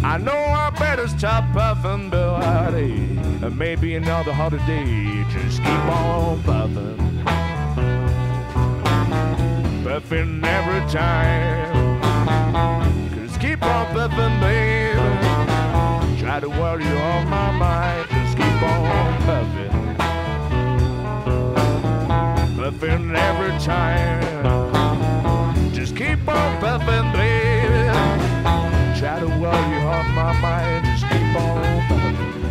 I 0.03 0.17
know 0.17 0.33
I 0.33 0.71
better 0.79 1.07
stop 1.07 1.43
puffing, 1.53 2.09
but 2.09 3.53
maybe 3.53 3.95
another 3.95 4.33
holiday. 4.33 5.25
Just 5.29 5.59
keep 5.59 5.69
on 5.69 6.41
puffing 6.43 7.05
puffing 9.85 10.43
every 10.43 10.91
time. 10.91 13.04
Keep 13.55 13.63
on 13.67 13.85
puffing, 13.93 14.39
baby. 14.41 14.99
Try 16.19 16.41
to 16.41 16.49
worry 16.49 16.85
off 16.97 17.25
my 17.29 17.51
mind. 17.51 18.09
Just 18.09 18.35
keep 18.35 18.61
on 18.61 19.21
puffing. 19.21 19.95
Puffing 22.57 23.15
every 23.15 23.57
time. 23.59 24.43
Just 25.73 25.95
keep 25.95 26.27
on 26.27 26.59
puffing, 26.59 27.13
baby. 27.13 27.93
Try 28.99 29.21
to 29.21 29.27
worry 29.39 29.77
off 29.86 30.07
my 30.13 30.34
mind. 30.41 30.86
Just 30.88 31.05
keep 31.09 31.36
on 31.38 31.88
puffing. 31.88 32.44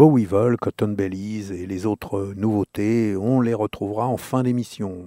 Vol, 0.00 0.56
Cotton 0.58 0.88
Bellies 0.88 1.50
et 1.52 1.66
les 1.66 1.84
autres 1.84 2.32
nouveautés, 2.36 3.16
on 3.16 3.40
les 3.40 3.54
retrouvera 3.54 4.06
en 4.06 4.16
fin 4.16 4.44
d'émission. 4.44 5.06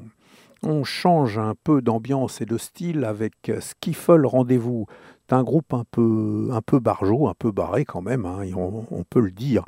On 0.63 0.83
change 0.83 1.37
un 1.37 1.55
peu 1.63 1.81
d'ambiance 1.81 2.41
et 2.41 2.45
de 2.45 2.57
style 2.57 3.05
avec 3.05 3.53
Skiffle 3.61 4.25
Rendez-vous. 4.25 4.87
C'est 5.29 5.35
un 5.35 5.43
groupe 5.43 5.73
un 5.73 5.85
peu, 5.89 6.49
un 6.51 6.61
peu 6.61 6.79
barjot, 6.79 7.29
un 7.29 7.33
peu 7.33 7.51
barré 7.51 7.85
quand 7.85 8.01
même, 8.01 8.25
hein, 8.25 8.41
on, 8.53 9.03
peut 9.09 9.21
le 9.21 9.31
dire. 9.31 9.63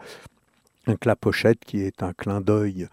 Avec 0.87 1.05
la 1.05 1.15
pochette 1.15 1.63
qui 1.63 1.79
est 1.79 2.03
un 2.03 2.11
clin 2.11 2.41
d'œil 2.41 2.89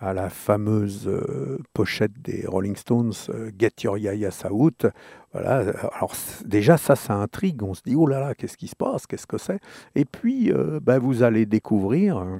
à 0.00 0.14
la 0.14 0.30
fameuse 0.30 1.06
euh, 1.06 1.58
pochette 1.74 2.20
des 2.22 2.46
Rolling 2.46 2.74
Stones, 2.74 3.12
euh, 3.28 3.50
Get 3.58 3.72
Your 3.82 3.98
Yaya 3.98 4.30
Out. 4.50 4.86
Alors 5.34 6.14
déjà 6.44 6.76
ça, 6.78 6.96
ça 6.96 7.14
intrigue. 7.14 7.62
On 7.62 7.74
se 7.74 7.82
dit 7.84 7.94
oh 7.94 8.06
là 8.06 8.18
là, 8.18 8.34
qu'est-ce 8.34 8.56
qui 8.56 8.66
se 8.66 8.74
passe, 8.74 9.06
qu'est-ce 9.06 9.26
que 9.26 9.38
c'est? 9.38 9.60
Et 9.94 10.06
puis 10.06 10.50
euh, 10.52 10.80
ben, 10.82 10.98
vous 10.98 11.22
allez 11.22 11.44
découvrir 11.44 12.18
euh, 12.18 12.38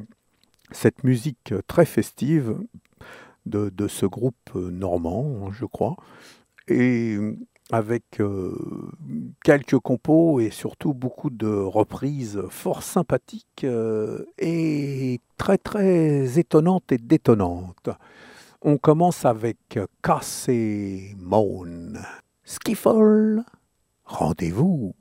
cette 0.72 1.04
musique 1.04 1.54
très 1.66 1.84
festive 1.84 2.56
de, 3.44 3.68
de 3.68 3.88
ce 3.88 4.06
groupe 4.06 4.54
normand, 4.54 5.50
je 5.50 5.66
crois, 5.66 5.96
avec 7.72 8.20
euh, 8.20 8.56
quelques 9.44 9.78
compos 9.78 10.40
et 10.40 10.50
surtout 10.50 10.94
beaucoup 10.94 11.30
de 11.30 11.48
reprises 11.48 12.42
fort 12.48 12.82
sympathiques 12.82 13.64
euh, 13.64 14.26
et 14.38 15.20
très 15.36 15.58
très 15.58 16.38
étonnantes 16.38 16.92
et 16.92 16.98
détonnantes. 16.98 17.90
On 18.62 18.76
commence 18.76 19.24
avec 19.24 19.78
Cass 20.02 20.46
et 20.48 21.14
Moan. 21.18 21.98
Skiffle, 22.44 23.42
rendez-vous. 24.04 24.94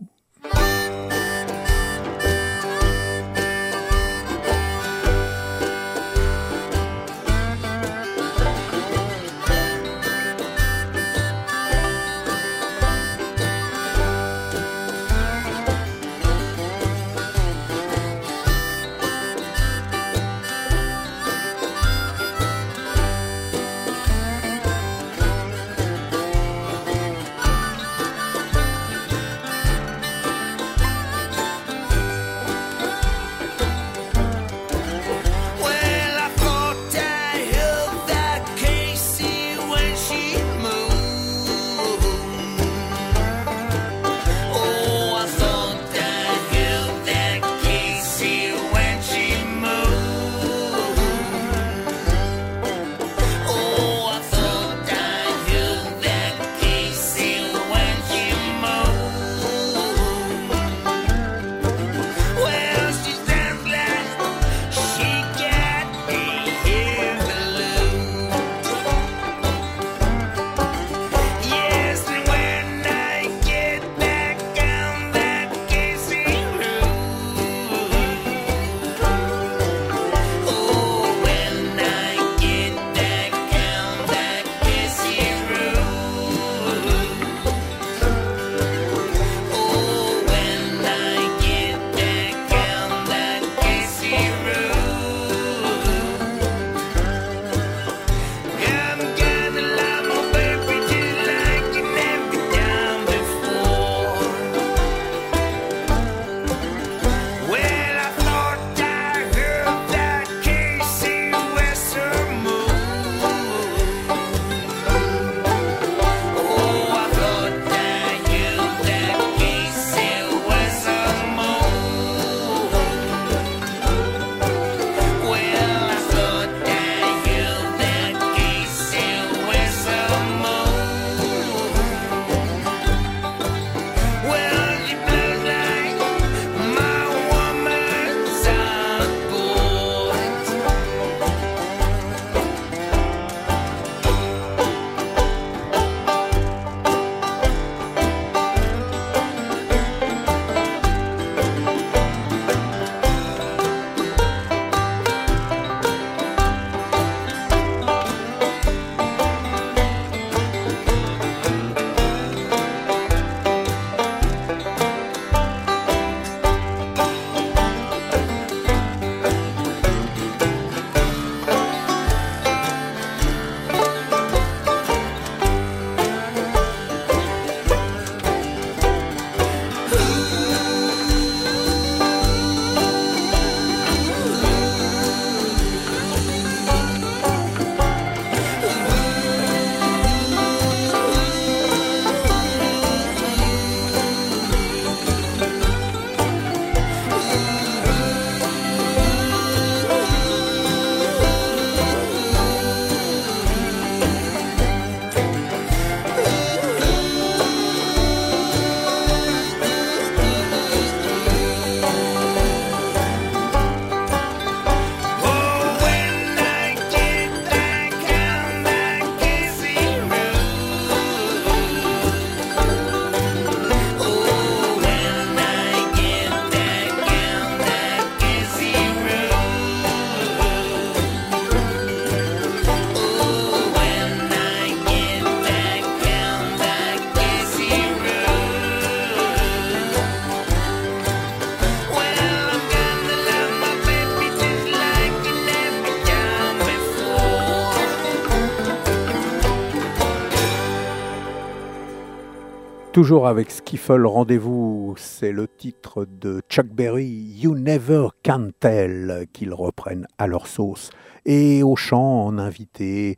Toujours 252.92 253.28
avec 253.28 253.52
Skiffle 253.52 254.08
Rendez-vous, 254.08 254.96
c'est 254.98 255.32
le 255.32 255.48
titre 255.48 256.08
de 256.10 256.42
Chuck 256.50 256.66
Berry, 256.66 257.06
You 257.06 257.54
Never 257.54 258.08
Can 258.26 258.50
Tell, 258.60 259.28
qu'ils 259.32 259.54
reprennent 259.54 260.08
à 260.18 260.26
leur 260.26 260.48
sauce. 260.48 260.90
Et 261.24 261.62
au 261.62 261.76
chant, 261.76 262.26
en 262.26 262.40
invité, 262.40 263.16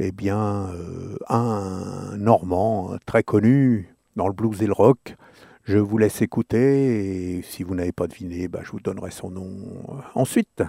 eh 0.00 0.10
bien, 0.10 0.70
euh, 0.74 1.16
un 1.28 2.16
Normand 2.16 2.96
très 3.06 3.22
connu 3.22 3.94
dans 4.16 4.26
le 4.26 4.34
blues 4.34 4.60
et 4.60 4.66
le 4.66 4.72
rock. 4.72 5.14
Je 5.62 5.78
vous 5.78 5.98
laisse 5.98 6.20
écouter 6.20 7.36
et 7.36 7.42
si 7.42 7.62
vous 7.62 7.76
n'avez 7.76 7.92
pas 7.92 8.08
deviné, 8.08 8.48
bah, 8.48 8.60
je 8.64 8.72
vous 8.72 8.80
donnerai 8.80 9.12
son 9.12 9.30
nom 9.30 9.52
ensuite. 10.16 10.64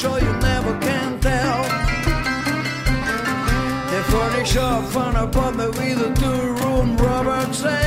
To 0.00 0.08
you 0.20 0.32
never 0.38 0.76
can 0.80 1.20
tell. 1.20 1.62
They 3.90 4.02
furnish 4.10 4.56
up 4.56 4.96
an 4.96 5.16
apartment 5.16 5.78
with 5.78 6.00
a 6.00 6.12
two-room 6.14 6.96
rubber 6.96 7.52
cell. 7.52 7.83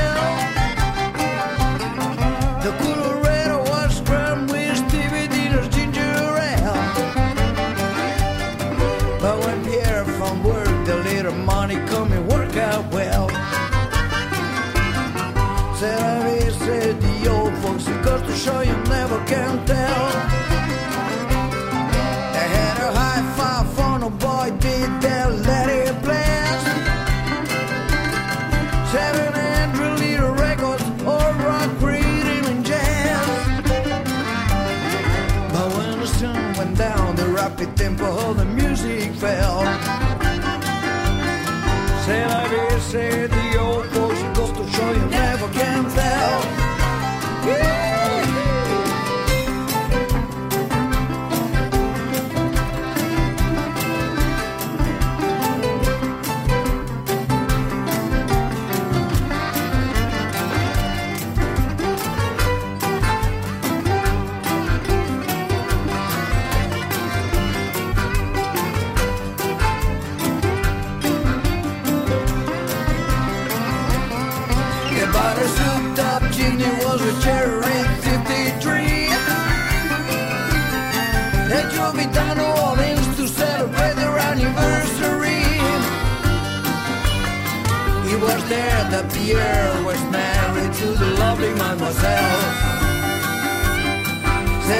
Pierre 89.28 89.84
was 89.84 90.02
married 90.04 90.72
to 90.72 90.86
the 90.86 91.10
lovely 91.20 91.52
mademoiselle. 91.52 92.40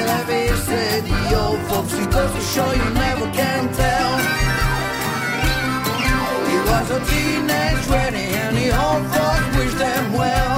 La 0.07 0.23
vie, 0.23 0.55
said 0.65 1.03
the 1.05 1.39
old 1.39 1.61
folks, 1.69 1.93
it 1.93 2.09
goes 2.09 2.31
to 2.33 2.41
show 2.41 2.71
you 2.71 2.89
never 2.95 3.29
can 3.31 3.71
tell. 3.73 4.11
He 6.49 6.57
was 6.67 6.89
a 6.97 6.99
teenage 7.11 7.87
wedding 7.89 8.33
and 8.43 8.57
the 8.57 8.69
old 8.73 9.05
folks 9.13 9.57
wished 9.57 9.77
them 9.77 10.13
well. 10.13 10.48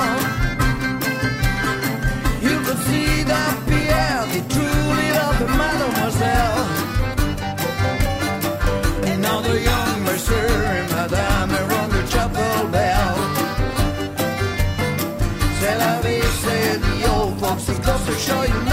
Show 18.22 18.44
you 18.44 18.71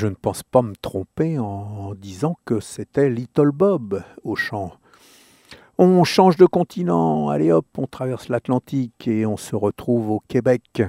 je 0.00 0.06
ne 0.06 0.14
pense 0.14 0.42
pas 0.42 0.62
me 0.62 0.74
tromper 0.80 1.38
en 1.38 1.94
disant 1.94 2.38
que 2.46 2.58
c'était 2.58 3.10
Little 3.10 3.50
Bob 3.52 4.02
au 4.24 4.34
chant. 4.34 4.72
On 5.76 6.04
change 6.04 6.38
de 6.38 6.46
continent, 6.46 7.28
allez 7.28 7.52
hop, 7.52 7.66
on 7.76 7.86
traverse 7.86 8.30
l'Atlantique 8.30 9.06
et 9.06 9.26
on 9.26 9.36
se 9.36 9.54
retrouve 9.54 10.08
au 10.08 10.20
Québec 10.26 10.82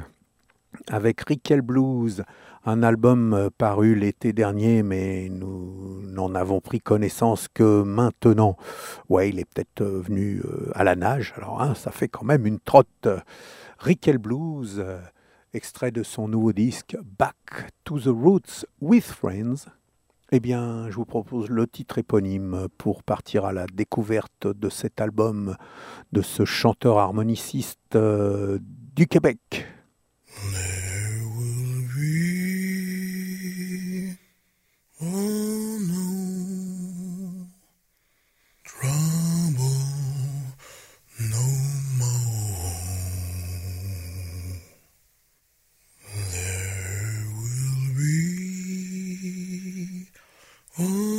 avec 0.87 1.19
Rickel 1.27 1.59
Blues, 1.59 2.23
un 2.63 2.83
album 2.83 3.33
euh, 3.33 3.49
paru 3.49 3.95
l'été 3.95 4.31
dernier, 4.31 4.81
mais 4.81 5.27
nous 5.29 6.03
n'en 6.05 6.33
avons 6.33 6.61
pris 6.61 6.79
connaissance 6.79 7.49
que 7.53 7.83
maintenant. 7.83 8.55
Ouais, 9.09 9.27
il 9.27 9.39
est 9.39 9.45
peut-être 9.45 9.81
euh, 9.81 10.01
venu 10.01 10.41
euh, 10.45 10.71
à 10.73 10.85
la 10.85 10.95
nage, 10.95 11.33
alors 11.35 11.61
hein, 11.61 11.75
ça 11.75 11.91
fait 11.91 12.07
quand 12.07 12.23
même 12.23 12.47
une 12.47 12.61
trotte. 12.61 13.09
Rickel 13.77 14.19
Blues, 14.19 14.81
extrait 15.53 15.91
de 15.91 16.03
son 16.03 16.27
nouveau 16.27 16.53
disque 16.53 16.97
Back 17.17 17.71
to 17.83 17.99
the 17.99 18.07
Roots 18.07 18.65
with 18.79 19.03
Friends. 19.03 19.67
Eh 20.31 20.39
bien, 20.39 20.89
je 20.89 20.95
vous 20.95 21.05
propose 21.05 21.49
le 21.49 21.67
titre 21.67 21.97
éponyme 21.97 22.67
pour 22.77 23.03
partir 23.03 23.45
à 23.45 23.51
la 23.51 23.65
découverte 23.65 24.47
de 24.47 24.69
cet 24.69 25.01
album 25.01 25.57
de 26.13 26.21
ce 26.21 26.45
chanteur 26.45 26.99
harmoniciste 26.99 27.95
euh, 27.95 28.59
du 28.61 29.07
Québec. 29.07 29.67
Mm. 50.81 51.10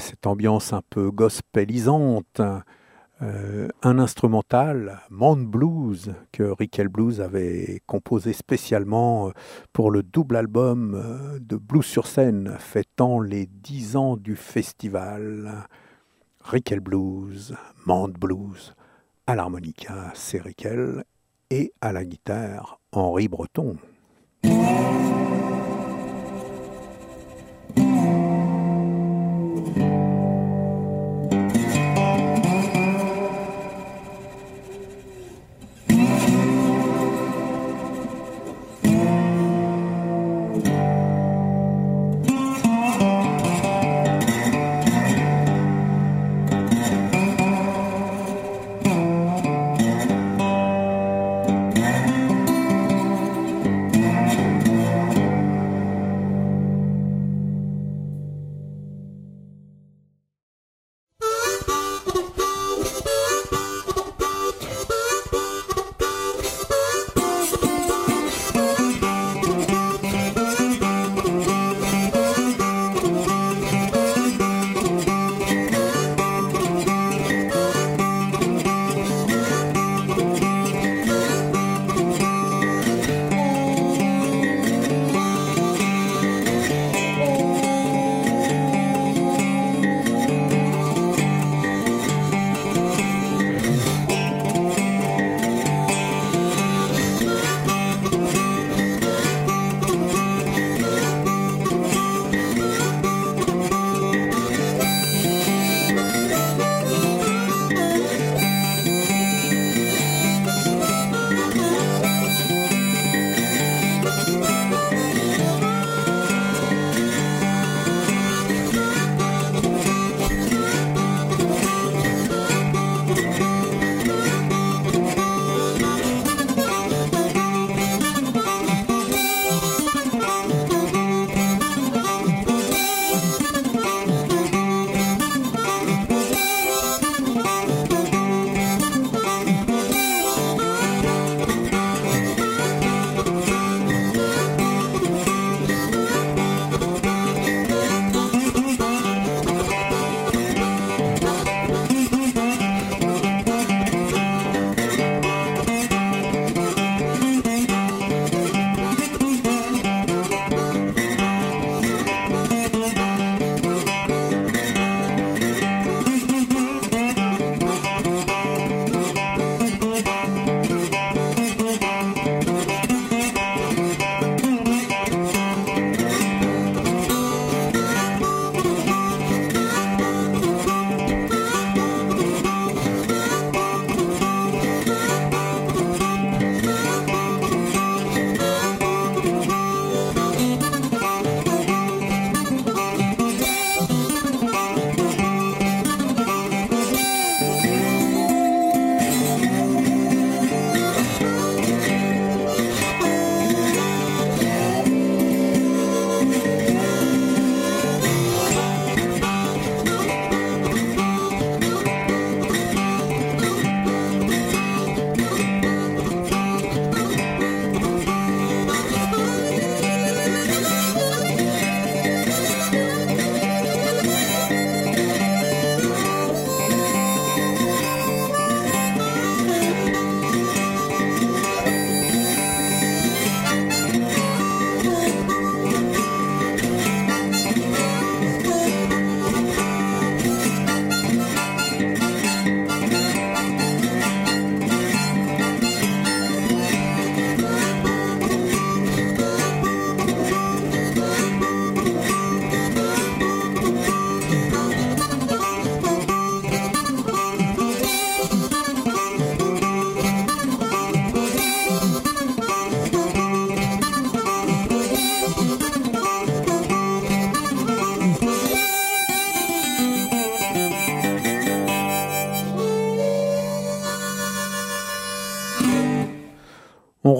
cette 0.00 0.26
ambiance 0.26 0.72
un 0.72 0.82
peu 0.90 1.10
gospelisante, 1.10 2.40
euh, 3.22 3.68
un 3.82 3.98
instrumental, 3.98 5.00
Man 5.10 5.44
Blues, 5.44 6.14
que 6.32 6.42
Rickel 6.42 6.88
Blues 6.88 7.20
avait 7.20 7.82
composé 7.86 8.32
spécialement 8.32 9.28
euh, 9.28 9.32
pour 9.74 9.90
le 9.90 10.02
double 10.02 10.36
album 10.36 10.94
euh, 10.94 11.38
de 11.38 11.56
Blues 11.56 11.84
sur 11.84 12.06
scène, 12.06 12.56
fêtant 12.58 13.20
les 13.20 13.46
10 13.46 13.96
ans 13.96 14.16
du 14.16 14.36
festival. 14.36 15.66
Rickel 16.42 16.80
Blues, 16.80 17.54
Man 17.84 18.12
Blues, 18.12 18.74
à 19.26 19.36
l'harmonica, 19.36 20.10
c'est 20.14 20.40
Rickel, 20.40 21.04
et 21.50 21.74
à 21.82 21.92
la 21.92 22.06
guitare, 22.06 22.80
Henri 22.92 23.28
Breton. 23.28 23.76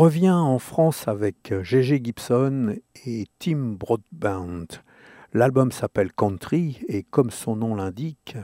Revient 0.00 0.30
en 0.30 0.58
France 0.58 1.08
avec 1.08 1.52
Gégé 1.62 2.00
Gibson 2.02 2.74
et 3.04 3.26
Tim 3.38 3.76
Broadbent. 3.78 4.80
L'album 5.34 5.72
s'appelle 5.72 6.10
Country 6.10 6.80
et 6.88 7.02
comme 7.02 7.30
son 7.30 7.54
nom 7.54 7.74
l'indique, 7.74 8.34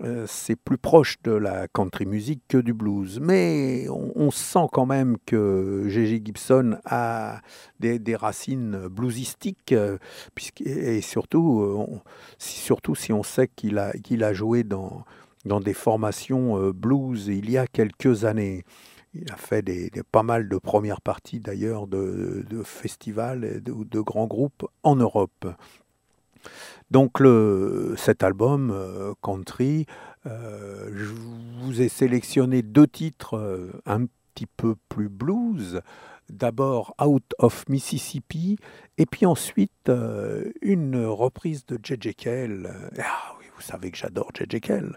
euh, 0.00 0.24
c'est 0.26 0.56
plus 0.56 0.78
proche 0.78 1.18
de 1.22 1.32
la 1.32 1.68
country 1.68 2.06
music 2.06 2.40
que 2.48 2.56
du 2.56 2.72
blues. 2.72 3.20
Mais 3.20 3.86
on, 3.90 4.30
sent 4.30 4.68
quand 4.72 4.86
même 4.86 5.18
que 5.26 5.84
Gégé 5.86 6.22
Gibson 6.24 6.78
a 6.86 7.42
des, 7.78 8.16
racines 8.16 8.88
bluesistiques, 8.88 9.72
euh, 9.72 9.98
et 10.64 11.02
surtout, 11.02 11.60
euh, 11.60 12.00
surtout 12.38 12.94
si 12.94 13.12
on 13.12 13.22
sait 13.22 13.48
qu'il 13.54 13.76
a, 13.76 13.92
qu'il 13.92 14.24
a 14.24 14.32
joué 14.32 14.64
dans, 14.64 15.04
dans 15.46 15.60
des 15.60 15.74
formations 15.74 16.58
euh, 16.58 16.72
blues 16.72 17.28
il 17.28 17.50
y 17.50 17.58
a 17.58 17.66
quelques 17.66 18.24
années. 18.24 18.64
Il 19.22 19.32
a 19.32 19.36
fait 19.36 19.64
pas 20.10 20.22
mal 20.22 20.48
de 20.48 20.58
premières 20.58 21.00
parties 21.00 21.40
d'ailleurs 21.40 21.86
de, 21.86 22.44
festivals 22.64 23.44
et 23.44 23.60
de, 23.60 24.00
grands 24.00 24.26
groupes 24.26 24.66
en 24.82 24.96
Europe. 24.96 25.46
Donc 26.90 27.18
cet 27.96 28.22
album, 28.22 28.70
euh, 28.70 29.12
Country, 29.22 29.86
euh, 30.26 30.90
je 30.94 31.12
vous 31.60 31.80
ai 31.80 31.88
sélectionné 31.88 32.62
deux 32.62 32.86
titres 32.86 33.36
euh, 33.36 33.72
un 33.86 34.06
petit 34.06 34.46
peu 34.46 34.76
plus 34.88 35.08
blues. 35.08 35.80
D'abord 36.28 36.94
Out 37.00 37.34
of 37.38 37.68
Mississippi 37.68 38.58
et 38.98 39.06
puis 39.06 39.26
ensuite 39.26 39.90
une 40.60 41.04
reprise 41.04 41.64
de 41.66 41.78
J.J. 41.80 42.16
Cale. 42.16 42.90
Ah 42.98 43.36
oui, 43.38 43.46
vous 43.54 43.62
savez 43.62 43.92
que 43.92 43.96
j'adore 43.96 44.30
J.J. 44.34 44.60
Cale. 44.60 44.96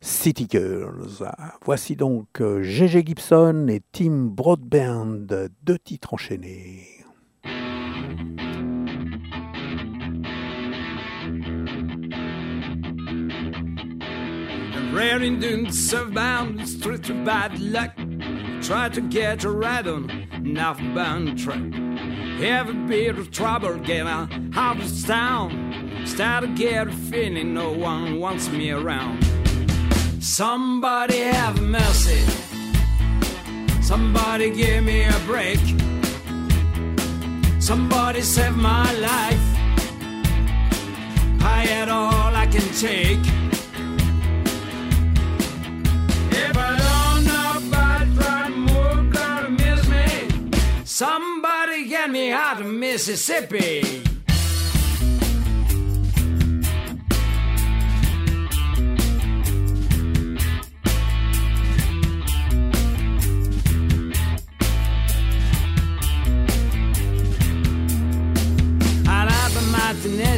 City 0.00 0.46
Girls. 0.50 1.22
Voici 1.64 1.94
donc 1.94 2.40
euh, 2.40 2.62
G.G. 2.62 3.04
Gibson 3.04 3.66
et 3.68 3.82
Tim 3.92 4.28
Broadband, 4.30 5.26
deux 5.62 5.78
titres 5.78 6.14
enchaînés. 6.14 7.04
Raring 14.92 15.38
doing 15.38 15.70
southbound, 15.70 16.66
straight 16.66 17.04
to 17.04 17.14
bad 17.24 17.58
luck. 17.60 17.92
Try 18.60 18.88
to 18.88 19.00
get 19.02 19.44
a 19.44 19.50
ride 19.50 19.86
on 19.86 20.08
northbound 20.42 21.38
track. 21.38 21.72
Have 22.40 22.68
a 22.68 22.74
bit 22.88 23.16
of 23.18 23.30
trouble 23.30 23.76
getting 23.78 24.08
out 24.08 24.80
of 24.80 25.06
town. 25.06 26.02
Start 26.04 26.44
to 26.44 26.48
get 26.54 26.88
a 26.88 26.92
feeling 26.92 27.54
no 27.54 27.70
one 27.70 28.18
wants 28.18 28.50
me 28.50 28.70
around. 28.70 29.29
Somebody 30.20 31.16
have 31.16 31.62
mercy. 31.62 32.20
Somebody 33.80 34.50
give 34.50 34.84
me 34.84 35.04
a 35.04 35.18
break. 35.20 35.58
Somebody 37.58 38.20
save 38.20 38.54
my 38.54 38.92
life. 38.98 39.40
I 41.42 41.64
had 41.66 41.88
all 41.88 42.34
I 42.36 42.46
can 42.46 42.68
take. 42.74 43.24
If 46.30 46.54
I 46.54 46.70
don't 46.84 47.24
know 47.24 47.68
about 47.68 48.44
to 48.44 48.50
move, 48.50 49.10
gonna 49.10 49.48
miss 49.48 49.88
me. 49.88 50.50
Somebody 50.84 51.88
get 51.88 52.10
me 52.10 52.30
out 52.30 52.60
of 52.60 52.66
Mississippi. 52.66 54.02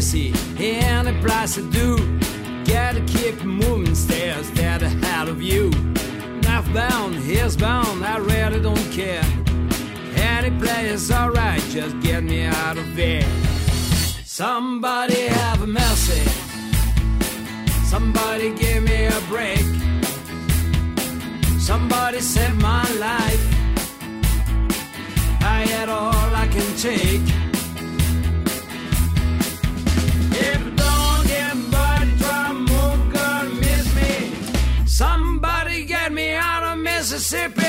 Any 0.05 1.13
place 1.21 1.55
to 1.55 1.63
do. 1.71 1.97
Gotta 2.65 3.01
keep 3.03 3.45
moving, 3.45 3.95
stay 3.95 4.37
instead 4.37 4.83
ahead 4.83 5.29
of 5.29 5.41
you. 5.41 5.71
Northbound, 6.43 7.15
eastbound, 7.15 8.05
I 8.05 8.17
really 8.17 8.61
don't 8.61 8.91
care. 8.91 9.23
Any 10.17 10.51
place 10.59 11.11
alright, 11.13 11.63
just 11.71 12.01
get 12.01 12.25
me 12.25 12.43
out 12.43 12.77
of 12.77 12.97
there. 12.97 13.25
Somebody 14.25 15.29
have 15.29 15.69
mercy. 15.69 16.25
Somebody 17.85 18.53
give 18.55 18.83
me 18.83 19.05
a 19.07 19.21
break. 19.29 19.65
Somebody 21.61 22.21
save 22.21 22.57
my 22.57 22.91
life. 22.99 23.45
I 25.43 25.65
had 25.73 25.89
all 25.89 26.35
I 26.35 26.49
can 26.49 26.77
take. 26.77 27.42
Mississippi. 37.33 37.62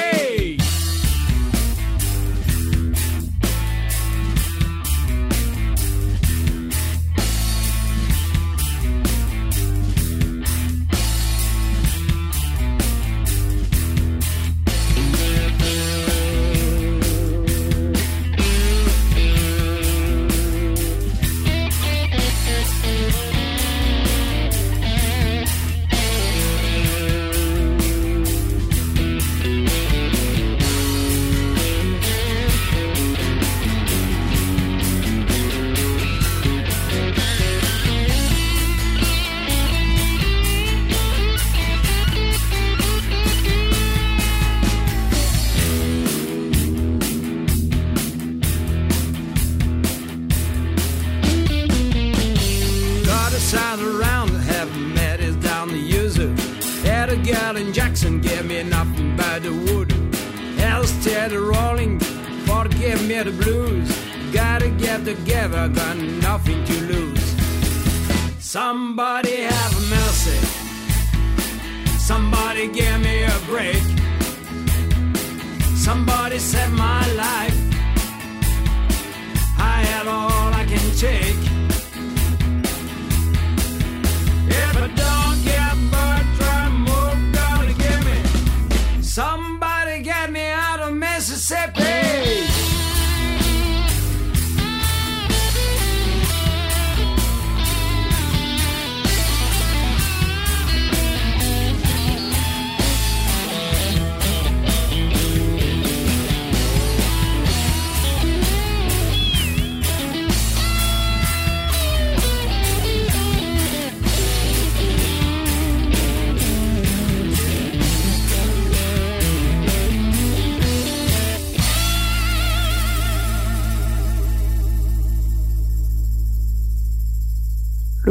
Hell 61.24 61.38
rolling, 61.38 61.99
forgive 62.45 63.07
me 63.07 63.24
the 63.24 63.32
blues. 63.32 63.89
Gotta 64.34 64.67
get 64.67 65.05
together, 65.05 65.69
got 65.69 65.95
nothing 65.95 66.65
to 66.65 66.74
lose. 66.91 67.24
Somebody 68.39 69.43
have 69.43 69.74
mercy. 69.89 70.38
Somebody 71.97 72.67
give 72.67 72.99
me 72.99 73.24
a 73.24 73.39
break. 73.45 73.84
Somebody 75.78 76.39
save 76.39 76.74
my 76.74 77.07
life. 77.13 77.57
I 79.57 79.78
had 79.91 80.07
all 80.07 80.53
I 80.53 80.65
can 80.67 80.91
take. 80.97 81.53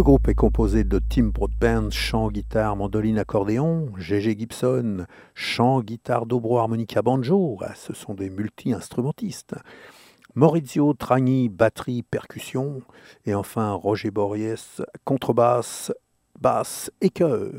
Le 0.02 0.04
groupe 0.04 0.26
est 0.26 0.34
composé 0.34 0.82
de 0.82 0.98
Tim 0.98 1.26
Broadbent, 1.26 1.92
chant, 1.92 2.28
guitare, 2.28 2.74
mandoline, 2.74 3.18
accordéon, 3.18 3.86
Gégé 3.96 4.36
Gibson, 4.36 5.06
chant, 5.36 5.80
guitare, 5.80 6.26
dobro, 6.26 6.58
harmonica, 6.58 7.02
banjo, 7.02 7.58
ah, 7.60 7.72
ce 7.76 7.94
sont 7.94 8.12
des 8.12 8.28
multi-instrumentistes. 8.28 9.54
Maurizio 10.34 10.92
Tragni, 10.94 11.48
batterie, 11.48 12.02
percussion, 12.02 12.82
et 13.26 13.34
enfin 13.36 13.74
Roger 13.74 14.10
Borries, 14.10 14.80
contrebasse, 15.04 15.92
basse 16.40 16.90
et 17.00 17.10
chœur. 17.10 17.52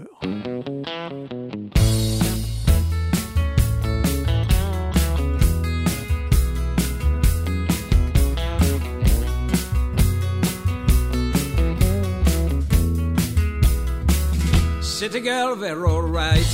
City 15.03 15.19
girl, 15.19 15.57
they're 15.57 15.85
alright. 15.85 16.47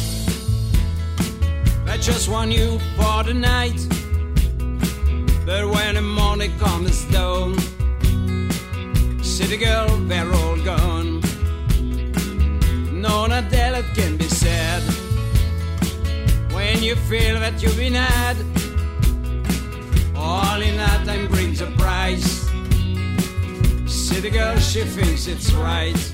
I 1.85 1.97
just 2.01 2.27
want 2.27 2.51
you 2.51 2.79
for 2.97 3.23
the 3.23 3.35
night. 3.35 3.79
But 5.45 5.69
when 5.69 5.93
the 5.93 6.01
morning 6.01 6.57
comes 6.57 7.05
down, 7.11 7.59
city 9.21 9.55
girl, 9.55 9.87
they're 10.07 10.33
all 10.33 10.57
gone. 10.65 11.21
No, 12.91 13.27
not 13.27 13.51
that 13.51 13.75
it 13.77 13.85
can 13.93 14.17
be 14.17 14.27
said. 14.27 14.81
When 16.51 16.81
you 16.81 16.95
feel 16.95 17.39
that 17.39 17.61
you've 17.61 17.77
been 17.77 17.93
had, 17.93 18.35
all 20.15 20.59
in 20.59 20.75
that 20.77 21.05
time 21.05 21.27
brings 21.27 21.61
a 21.61 21.67
price. 21.77 22.49
City 23.85 24.31
girl, 24.31 24.57
she 24.57 24.81
thinks 24.85 25.27
it's 25.27 25.53
right. 25.53 26.13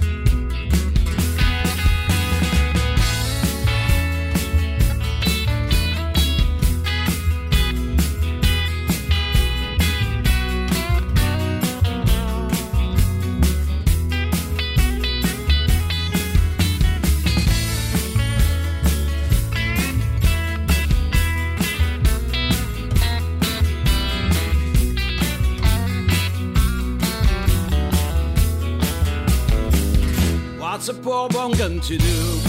Poor 31.06 31.30
bum 31.30 31.52
to 31.52 31.98
do 32.00 32.40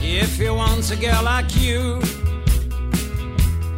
if 0.00 0.36
he 0.36 0.50
wants 0.50 0.90
a 0.90 0.96
girl 0.96 1.22
like 1.22 1.54
you? 1.54 2.00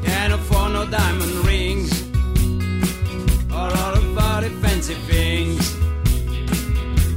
Can't 0.03 0.33
afford 0.33 0.73
no 0.73 0.87
diamond 0.87 1.35
rings 1.47 1.93
or 3.53 3.69
all 3.81 3.95
of 4.01 4.15
body 4.15 4.49
fancy 4.63 4.95
things. 5.11 5.77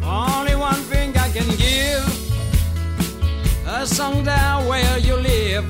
Only 0.03 0.55
one 0.55 0.81
thing 0.91 1.15
I 1.17 1.29
can 1.29 1.49
give 1.55 2.05
a 3.65 3.87
song 3.87 4.25
down 4.25 4.67
where 4.67 4.97
you 4.97 5.15
live. 5.15 5.65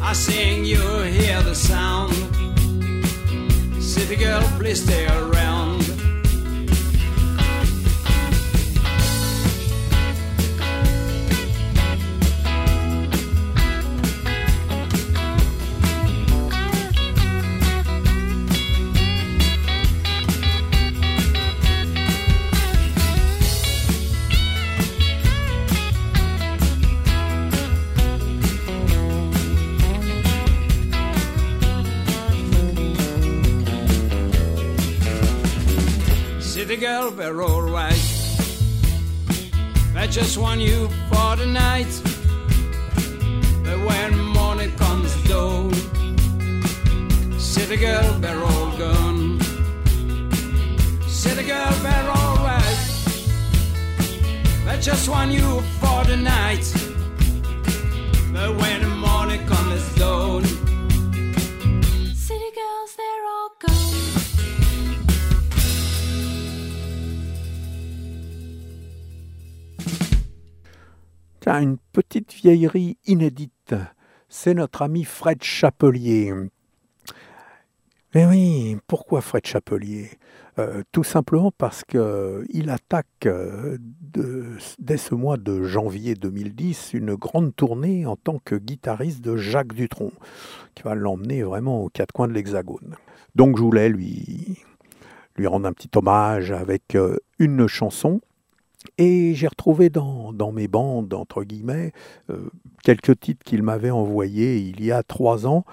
I 0.00 0.12
sing, 0.12 0.64
you 0.64 0.82
hear 1.18 1.42
the 1.42 1.56
sound. 1.56 2.14
City 3.82 4.14
girl, 4.14 4.42
please 4.56 4.80
stay 4.84 5.08
around. 5.08 5.69
Girl, 36.80 37.10
we're 37.10 37.44
alright. 37.44 38.02
I 39.94 40.06
just 40.06 40.38
want 40.38 40.62
you 40.62 40.88
for 41.10 41.36
the 41.36 41.44
night. 41.44 41.92
But 43.62 43.78
when 43.86 44.18
morning 44.18 44.74
comes 44.76 45.12
though, 45.24 45.70
city 47.38 47.76
girl, 47.76 48.18
we're 48.22 48.42
all 48.42 48.78
gone. 48.78 49.40
City 51.06 51.42
girl, 51.42 51.74
we're 51.82 52.10
alright. 52.22 52.80
I 54.66 54.78
just 54.80 55.06
want 55.10 55.32
you 55.32 55.60
for 55.80 56.04
the 56.04 56.16
night. 56.16 56.64
But 58.32 58.56
when 58.56 58.80
the 58.80 58.94
morning 58.96 59.46
comes 59.46 59.94
though, 59.96 60.40
Une 71.46 71.78
petite 71.92 72.32
vieillerie 72.34 72.98
inédite. 73.06 73.74
C'est 74.28 74.54
notre 74.54 74.82
ami 74.82 75.04
Fred 75.04 75.42
Chapelier. 75.42 76.32
Mais 78.14 78.26
oui, 78.26 78.76
pourquoi 78.86 79.20
Fred 79.20 79.46
Chapelier? 79.46 80.10
Euh, 80.58 80.82
Tout 80.92 81.04
simplement 81.04 81.50
parce 81.56 81.84
qu'il 81.84 82.70
attaque 82.70 83.26
euh, 83.26 83.78
dès 84.78 84.96
ce 84.96 85.14
mois 85.14 85.38
de 85.38 85.62
janvier 85.62 86.14
2010 86.14 86.92
une 86.92 87.14
grande 87.14 87.56
tournée 87.56 88.04
en 88.04 88.16
tant 88.16 88.38
que 88.44 88.56
guitariste 88.56 89.22
de 89.22 89.36
Jacques 89.36 89.72
Dutronc, 89.74 90.12
qui 90.74 90.82
va 90.82 90.94
l'emmener 90.94 91.42
vraiment 91.42 91.82
aux 91.82 91.88
quatre 91.88 92.12
coins 92.12 92.28
de 92.28 92.32
l'Hexagone. 92.32 92.96
Donc 93.34 93.56
je 93.56 93.62
voulais 93.62 93.88
lui, 93.88 94.58
lui 95.36 95.46
rendre 95.46 95.66
un 95.66 95.72
petit 95.72 95.90
hommage 95.96 96.52
avec 96.52 96.94
euh, 96.96 97.16
une 97.38 97.66
chanson. 97.66 98.20
Et 98.98 99.34
j'ai 99.34 99.46
retrouvé 99.46 99.90
dans, 99.90 100.52
mes 100.52 100.68
bandes, 100.68 101.12
entre 101.12 101.44
guillemets, 101.44 101.92
euh, 102.30 102.50
quelques 102.82 103.18
titres 103.20 103.44
qu'il 103.44 103.62
m'avait 103.62 103.90
envoyés 103.90 104.58
il 104.58 104.82
y 104.82 104.90
a 104.90 105.02
trois 105.02 105.46
ans, 105.46 105.64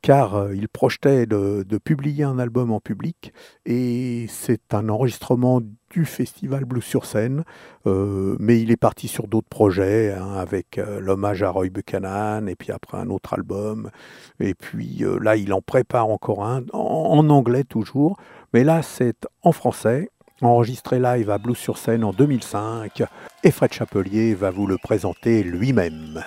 car 0.00 0.34
euh, 0.36 0.54
il 0.54 0.68
projetait 0.68 1.26
de, 1.26 1.64
publier 1.78 2.22
un 2.22 2.38
album 2.38 2.70
en 2.70 2.78
public, 2.78 3.32
et 3.66 4.26
c'est 4.28 4.74
un 4.74 4.88
enregistrement 4.88 5.60
du 5.90 6.04
festival 6.04 6.64
Blues 6.64 6.84
sur 6.84 7.04
scène, 7.04 7.44
euh, 7.86 8.36
mais 8.38 8.60
il 8.60 8.70
est 8.70 8.76
parti 8.76 9.08
sur 9.08 9.26
d'autres 9.26 9.48
projets, 9.48 10.12
hein, 10.12 10.34
avec 10.34 10.80
l'hommage 11.00 11.42
à 11.42 11.50
Roy 11.50 11.68
Buchanan, 11.68 12.48
et 12.48 12.54
puis 12.54 12.70
après 12.70 12.96
un 12.96 13.10
autre 13.10 13.34
album, 13.34 13.90
et 14.38 14.54
puis 14.54 15.02
là 15.20 15.34
il 15.34 15.52
en 15.52 15.62
prépare 15.62 16.08
encore 16.08 16.44
un, 16.44 16.64
en 16.72 17.28
anglais 17.28 17.64
toujours, 17.64 18.18
mais 18.52 18.62
là 18.62 18.82
c'est 18.82 19.26
en 19.42 19.52
français, 19.52 20.10
enregistré 20.40 20.98
live 20.98 21.30
à 21.30 21.38
Blues 21.38 21.56
sur 21.56 21.78
scène 21.78 22.04
en 22.04 22.12
2005, 22.12 23.02
et 23.42 23.50
Fred 23.50 23.72
Chapelier 23.72 24.34
va 24.34 24.50
vous 24.50 24.66
le 24.66 24.78
présenter 24.78 25.42
lui-même. 25.42 26.22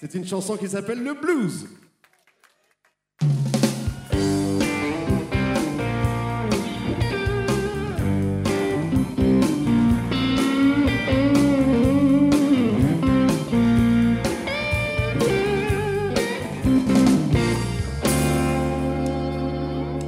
C'est 0.00 0.14
une 0.14 0.26
chanson 0.26 0.56
qui 0.56 0.68
s'appelle 0.68 1.02
le 1.02 1.14
blues. 1.14 1.68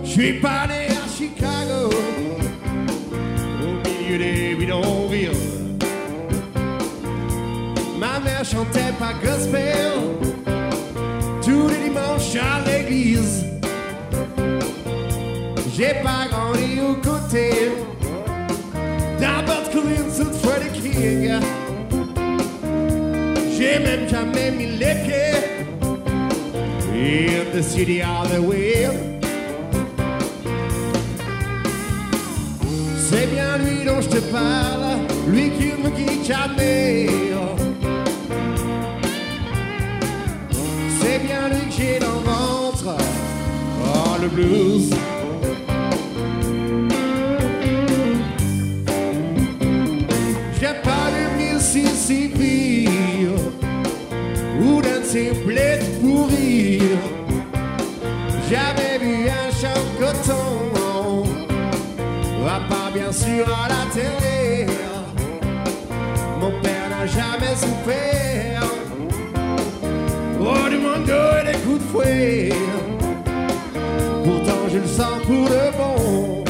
Je 0.04 0.24
suis 0.24 0.40
pas 0.40 0.66
chantait 8.50 8.92
pas 8.98 9.12
gospel 9.22 9.92
tous 11.42 11.68
les 11.68 11.88
dimanches 11.88 12.36
à 12.40 12.64
l'église. 12.66 13.44
J'ai 15.76 15.94
pas 16.02 16.26
grandi 16.30 16.80
aux 16.80 16.94
côtés 16.94 17.72
d'Albert 19.20 19.70
Collins 19.70 20.20
ou 20.20 20.24
de 20.24 20.34
Freddie 20.34 20.80
King. 20.80 21.32
J'ai 23.56 23.78
même 23.80 24.08
jamais 24.08 24.50
mis 24.50 24.66
les 24.78 24.94
pieds 25.04 25.38
in 26.94 27.52
the 27.52 27.62
city 27.62 28.00
of 28.00 28.32
the 28.32 28.40
way. 28.40 28.88
C'est 32.96 33.26
bien 33.26 33.58
lui 33.58 33.84
dont 33.84 34.00
je 34.00 34.08
te 34.08 34.20
parle, 34.32 35.00
lui 35.28 35.50
qui 35.50 35.72
me 35.82 35.90
quitte 35.90 36.26
jamais. 36.26 37.08
C'est 41.00 41.18
bien 41.20 41.48
lui 41.48 41.66
que 41.68 41.72
j'ai 41.76 41.98
dans 41.98 42.12
le 42.12 42.24
ventre, 42.24 42.96
oh 43.84 44.16
le 44.20 44.28
blues. 44.28 44.90
J'ai 50.60 50.74
pas 50.82 51.06
de 51.14 51.22
Mississippi 51.38 52.88
ou 54.60 54.82
d'un 54.82 55.00
de 55.00 55.04
ces 55.04 55.30
blés 55.46 55.78
pour 56.00 56.28
rire. 56.28 56.98
J'avais 58.50 58.98
vu 58.98 59.28
un 59.28 59.50
champ 59.60 59.82
coton, 59.98 61.24
à 62.46 62.60
part 62.68 62.90
bien 62.92 63.12
sûr 63.12 63.46
à 63.46 63.68
la 63.68 63.84
télé. 63.92 64.66
Mon 66.40 66.50
père 66.62 66.88
n'a 66.90 67.06
jamais 67.06 67.54
souffert. 67.54 68.57
Et 71.06 71.52
des 71.52 71.58
coups 71.60 71.78
de 71.78 71.88
fouet. 71.90 72.48
Pourtant, 74.24 74.68
je 74.70 74.78
le 74.78 74.86
sens 74.86 75.22
pour 75.26 75.48
de 75.48 75.70
bon. 75.76 76.44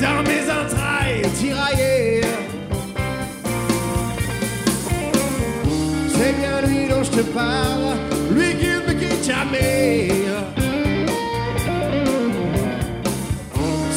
Dans 0.00 0.22
mes 0.22 0.44
entrailles 0.50 1.22
tiraillées. 1.34 2.22
C'est 6.14 6.34
bien 6.40 6.60
lui 6.66 6.88
dont 6.88 7.04
je 7.04 7.10
te 7.10 7.20
parle, 7.20 7.96
lui 8.32 8.54
qui 8.56 8.66
me 8.66 8.92
quitte 8.94 9.24
jamais. 9.24 10.08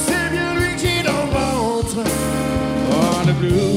C'est 0.05 0.29
bien 0.31 0.49
lui 0.55 0.75
qui 0.77 1.03
dans 1.03 1.23
le 1.25 1.31
ventre. 1.31 2.09
Oh, 2.91 3.27
le 3.27 3.33
blues. 3.33 3.72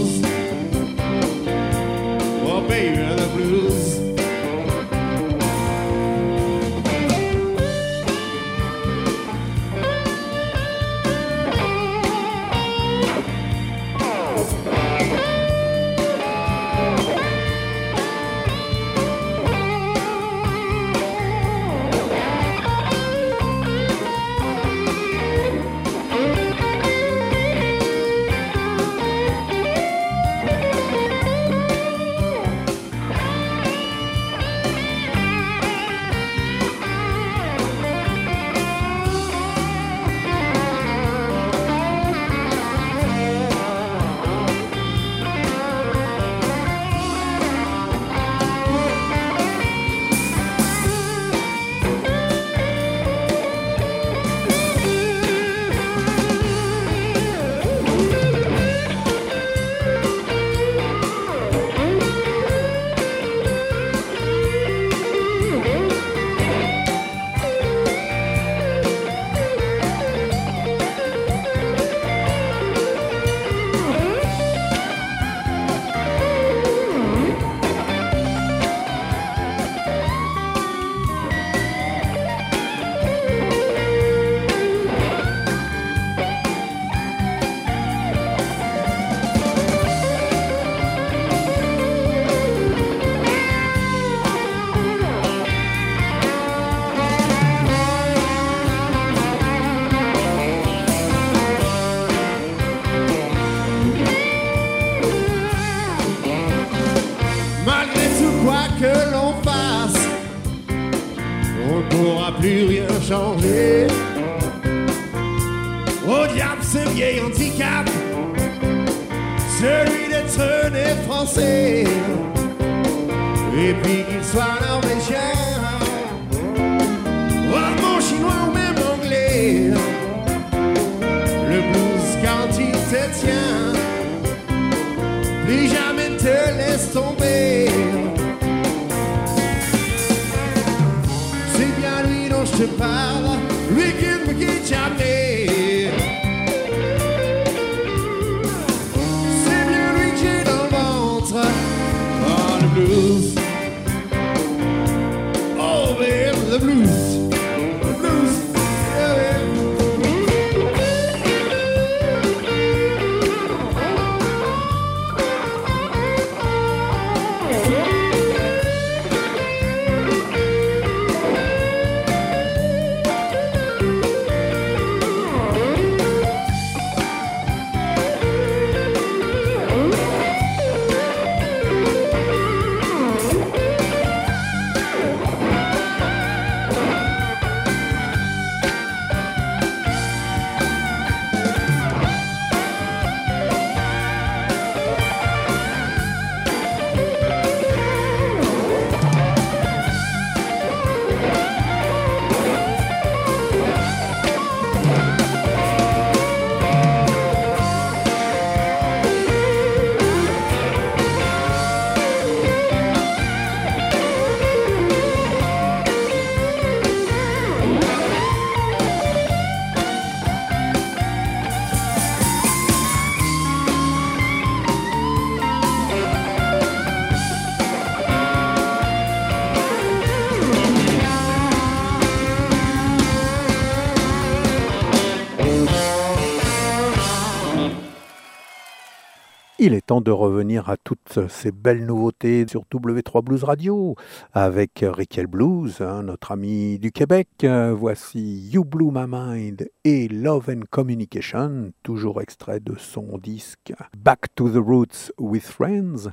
Il 239.66 239.74
est 239.74 239.84
temps 239.84 240.00
de 240.00 240.12
revenir 240.12 240.70
à 240.70 240.76
toutes 240.76 241.26
ces 241.28 241.50
belles 241.50 241.84
nouveautés 241.84 242.46
sur 242.48 242.62
W3 242.72 243.24
Blues 243.24 243.42
Radio 243.42 243.96
avec 244.32 244.84
Rickel 244.86 245.26
Blues, 245.26 245.80
hein, 245.80 246.04
notre 246.04 246.30
ami 246.30 246.78
du 246.78 246.92
Québec. 246.92 247.44
Voici 247.72 248.48
You 248.48 248.64
Blew 248.64 248.92
My 248.92 249.06
Mind 249.08 249.68
et 249.82 250.06
Love 250.06 250.50
and 250.50 250.60
Communication, 250.70 251.72
toujours 251.82 252.22
extrait 252.22 252.60
de 252.60 252.76
son 252.78 253.18
disque 253.18 253.72
Back 253.98 254.32
to 254.36 254.48
the 254.48 254.64
Roots 254.64 255.10
with 255.18 255.42
Friends. 255.42 256.12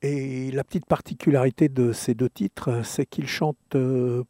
Et 0.00 0.50
la 0.52 0.64
petite 0.64 0.86
particularité 0.86 1.68
de 1.68 1.92
ces 1.92 2.14
deux 2.14 2.30
titres, 2.30 2.86
c'est 2.86 3.04
qu'ils 3.04 3.28
chantent 3.28 3.58
euh, 3.74 4.24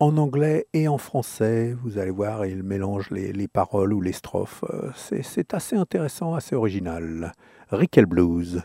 en 0.00 0.16
anglais 0.16 0.66
et 0.72 0.88
en 0.88 0.98
français. 0.98 1.76
Vous 1.84 1.98
allez 1.98 2.10
voir, 2.10 2.44
ils 2.44 2.64
mélangent 2.64 3.10
les, 3.12 3.32
les 3.32 3.46
paroles 3.46 3.92
ou 3.92 4.00
les 4.00 4.10
strophes. 4.10 4.64
Euh, 4.70 4.90
c'est 4.96 5.54
assez 5.54 5.76
intéressant, 5.76 6.34
assez 6.34 6.56
original. 6.56 7.32
Rickel 7.72 8.06
Blues. 8.06 8.62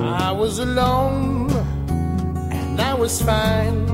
I 0.00 0.32
was 0.32 0.58
alone 0.58 1.48
and 2.50 2.80
I 2.80 2.94
was 2.94 3.22
fine. 3.22 3.86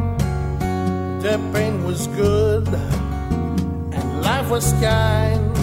The 1.21 1.39
pain 1.53 1.85
was 1.85 2.07
good 2.07 2.67
and 2.67 4.23
life 4.23 4.49
was 4.49 4.73
kind. 4.81 5.55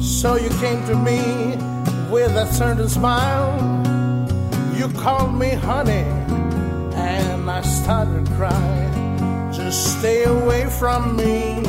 So 0.00 0.36
you 0.36 0.48
came 0.58 0.86
to 0.86 0.96
me 0.96 1.56
with 2.10 2.34
a 2.34 2.50
certain 2.50 2.88
smile. 2.88 3.52
You 4.74 4.88
called 5.00 5.38
me 5.38 5.50
honey 5.50 6.25
I 7.56 7.62
started 7.62 8.26
crying. 8.36 9.50
Just 9.50 9.98
stay 9.98 10.24
away 10.24 10.66
from 10.66 11.16
me. 11.16 11.62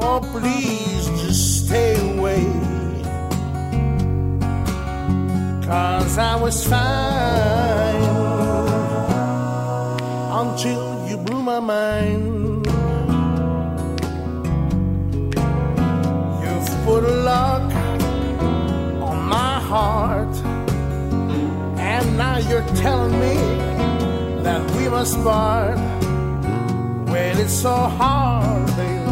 Oh, 0.00 0.20
please 0.32 1.04
just 1.20 1.66
stay 1.66 1.96
away. 2.16 2.46
Cause 5.66 6.16
I 6.16 6.34
was 6.40 6.66
fine 6.66 8.04
until 10.40 11.06
you 11.06 11.18
blew 11.18 11.42
my 11.42 11.60
mind. 11.60 12.23
Now 22.16 22.38
you're 22.38 22.66
telling 22.76 23.12
me 23.12 23.34
that 24.42 24.62
we 24.76 24.88
must 24.88 25.16
part. 25.22 25.76
Well, 27.08 27.38
it's 27.38 27.52
so 27.52 27.74
hard, 27.74 28.66
baby. 28.76 29.04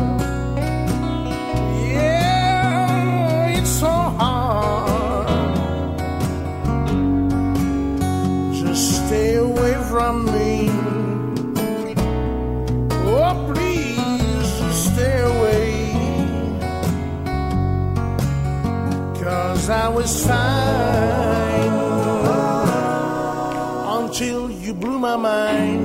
Yeah, 1.95 3.59
it's 3.59 3.71
so 3.71 3.87
hard. 3.87 5.29
Just 8.55 9.07
stay 9.07 9.35
away 9.37 9.75
from 9.91 10.27
me. 10.27 10.71
Oh, 13.05 13.35
please, 13.53 14.53
stay 14.87 15.21
away. 15.33 15.93
Cause 19.21 19.71
I 19.71 19.89
was 19.89 20.27
fine 20.27 21.72
you 24.73 24.79
blew 24.79 24.99
my 24.99 25.17
mind. 25.17 25.82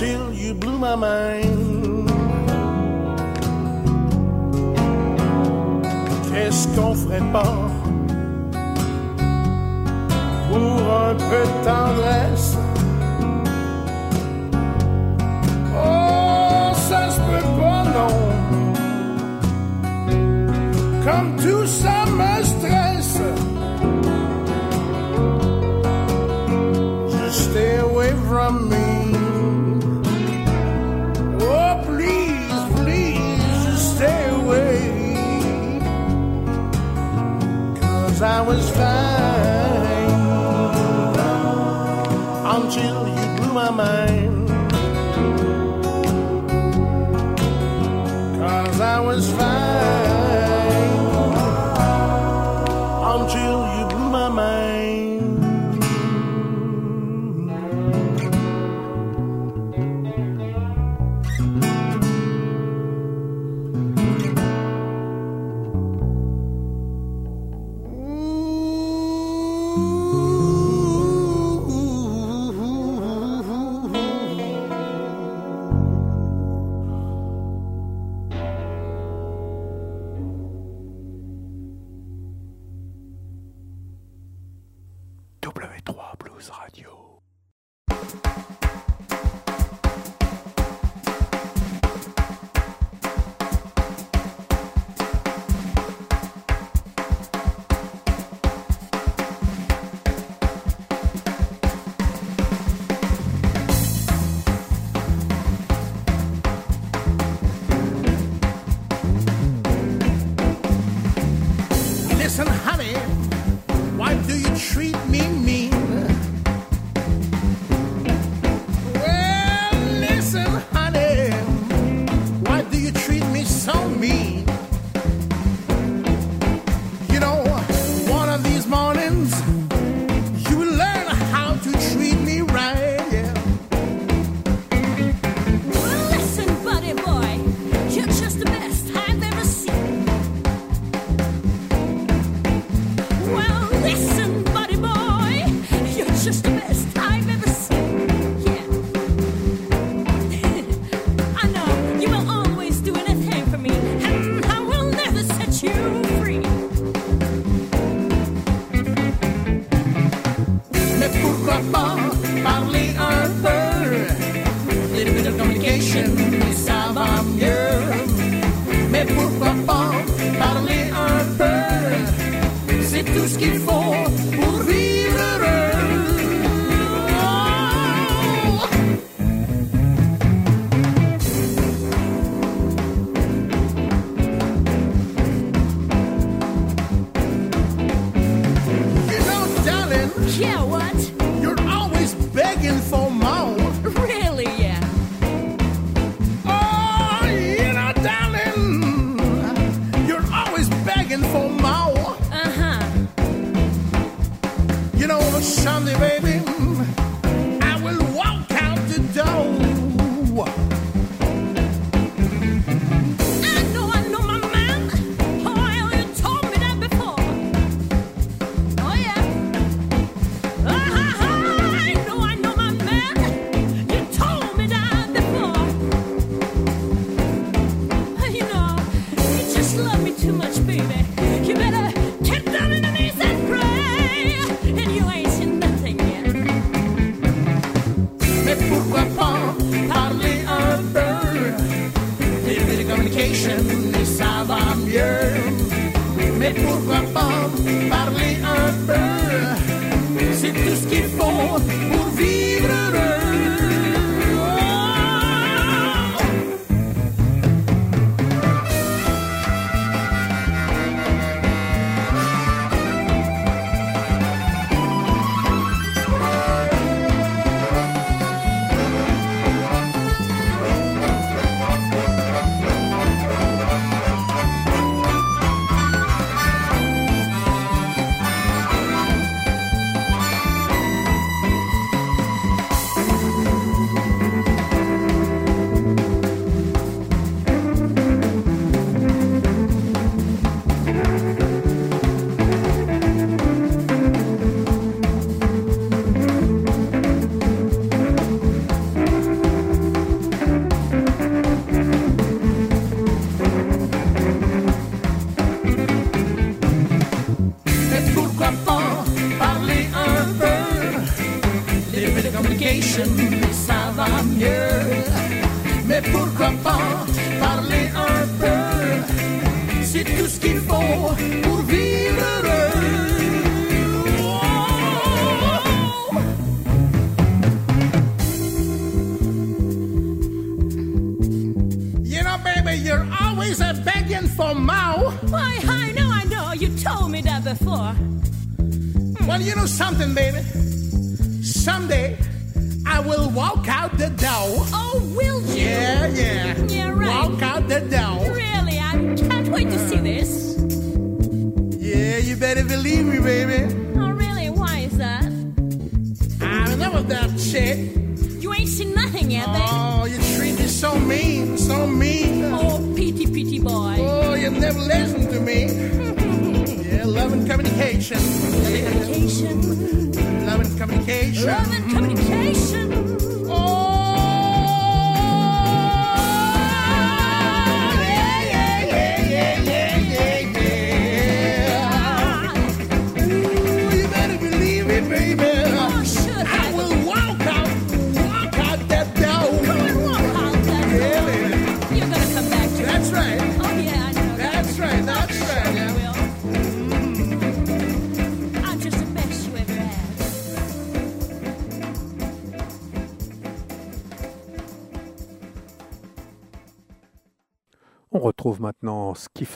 Until 0.00 0.32
you 0.32 0.54
blew 0.54 0.78
my 0.78 0.94
mind. 0.94 1.47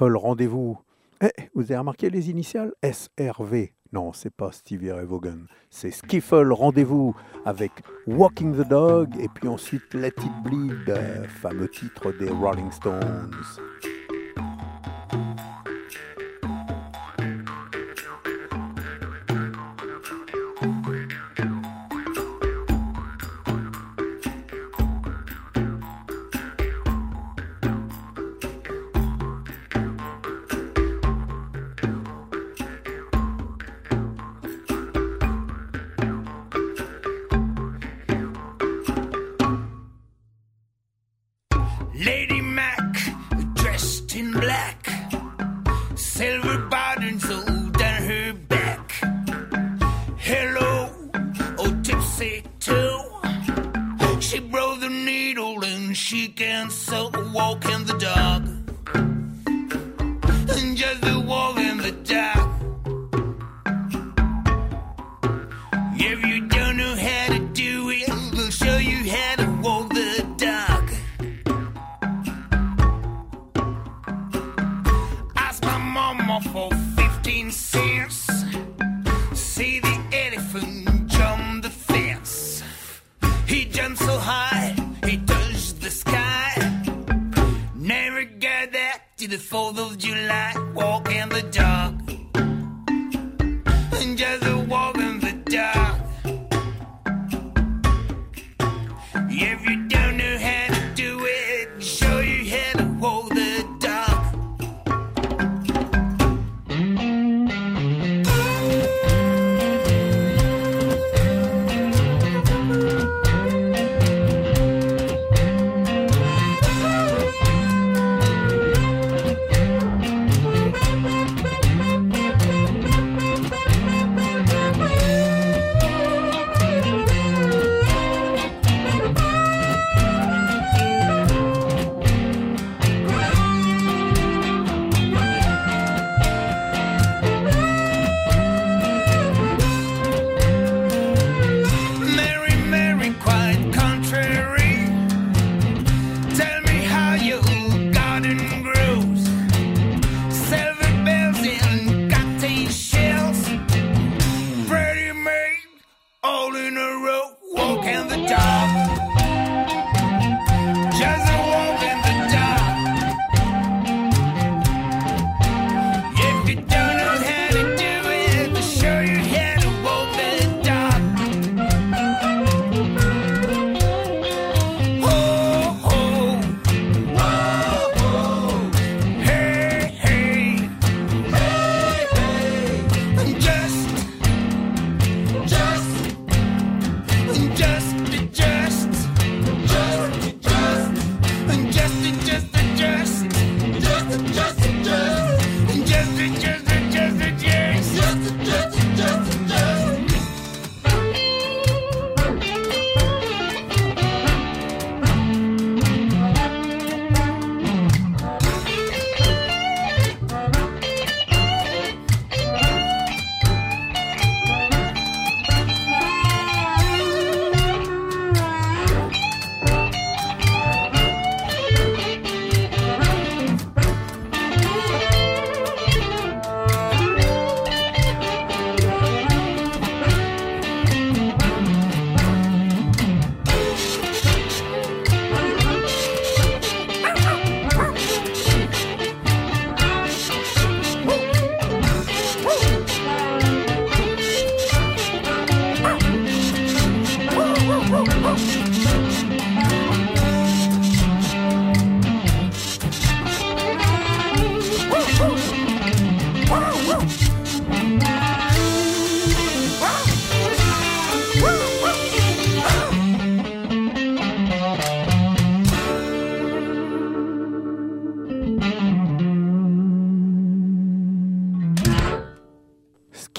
folle 0.03 0.17
rendez-vous. 0.17 0.77
Eh, 1.23 1.31
vous 1.55 1.63
avez 1.71 1.77
remarqué 1.77 2.11
les 2.11 2.29
initiales? 2.29 2.73
SRV. 2.83 3.73
Non, 3.93 4.13
c'est 4.13 4.35
pas 4.35 4.51
Stevie 4.51 4.91
Ray 4.91 5.07
Vaughan. 5.07 5.47
C'est 5.71 5.93
Skiffle 5.93 6.51
Rendez-vous 6.53 7.15
avec 7.45 7.71
Walking 8.09 8.53
the 8.53 8.69
Dog 8.69 9.11
et 9.21 9.29
puis 9.29 9.47
ensuite 9.47 9.95
Let 9.95 10.09
It 10.09 10.43
Bleed, 10.43 10.89
euh, 10.89 11.23
fameux 11.29 11.69
titre 11.69 12.11
des 12.19 12.31
Rolling 12.31 12.73
Stones. 12.73 13.31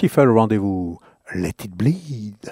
Merciful 0.04 0.34
Rendez-vous? 0.34 1.00
Let 1.34 1.64
it 1.64 1.78
bleed. 1.78 2.52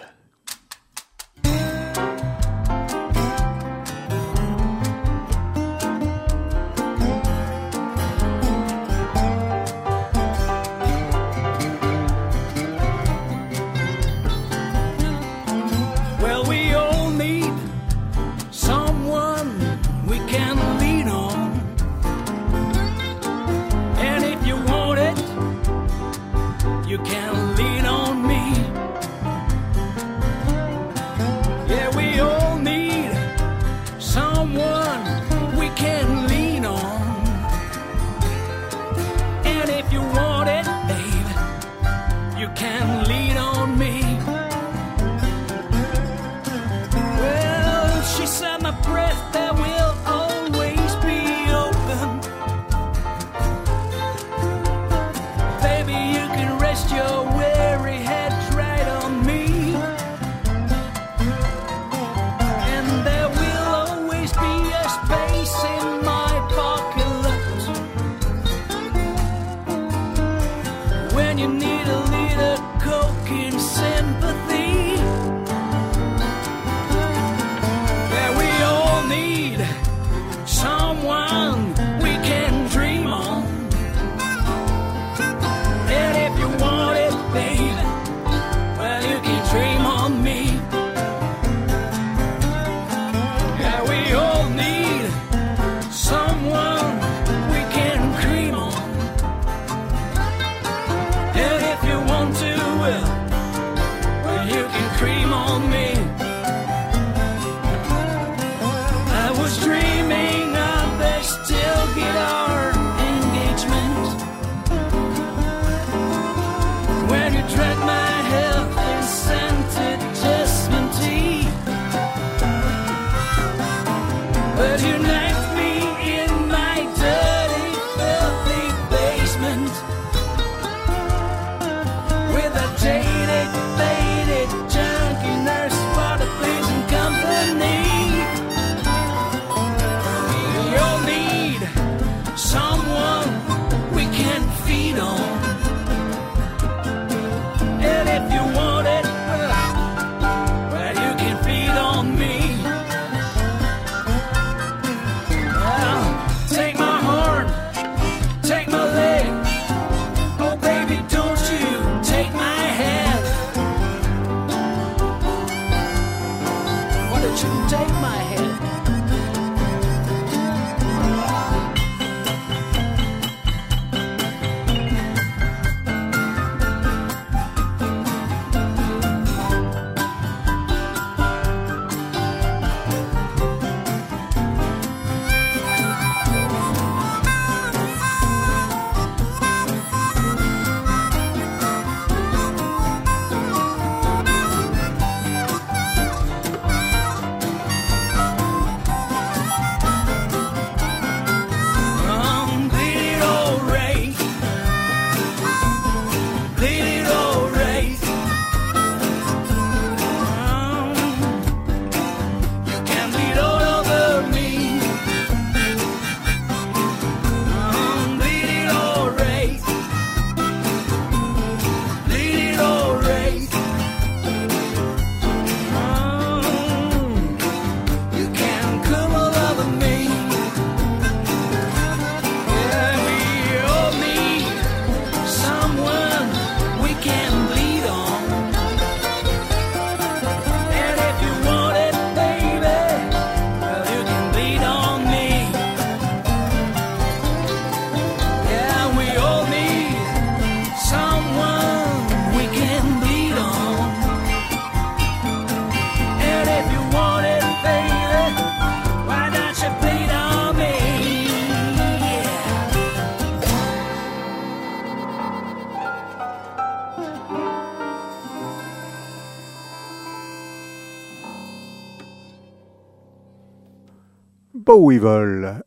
Weevil, 274.81 275.61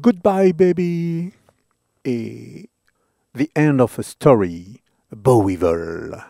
Goodbye 0.00 0.52
Baby, 0.52 1.32
et 2.04 2.68
The 3.34 3.50
End 3.56 3.80
of 3.80 3.98
a 3.98 4.02
Story, 4.02 4.82
Bow 5.10 5.42
Weevil. 5.42 6.22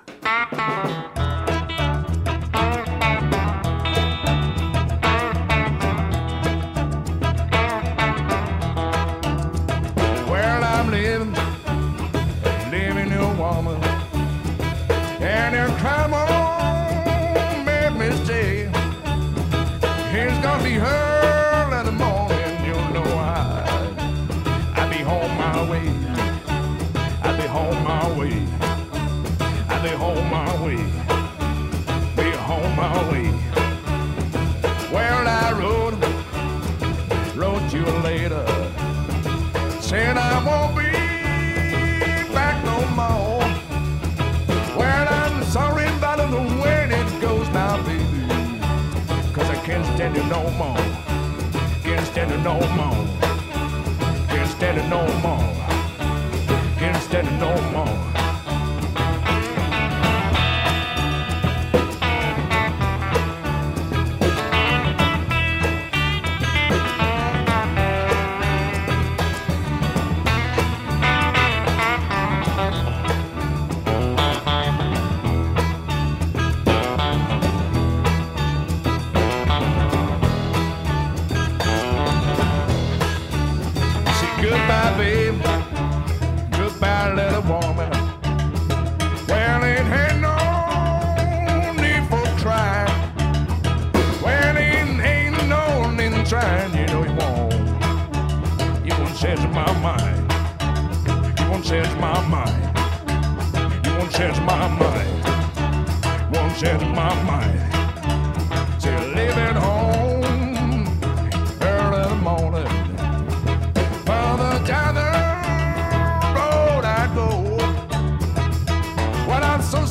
No 50.31 50.49
more. 50.51 50.77
Can't 51.83 52.07
stand 52.07 52.31
it 52.31 52.39
no 52.45 52.55
more. 52.79 53.05
Can't 54.29 54.49
stand 54.49 54.79
it 54.79 54.89
no 54.89 55.03
more. 55.25 55.43
Can't 56.79 57.03
stand 57.03 57.27
it 57.27 57.39
no 57.41 57.53
more. 57.73 57.90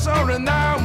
Sorry 0.00 0.38
now, 0.38 0.78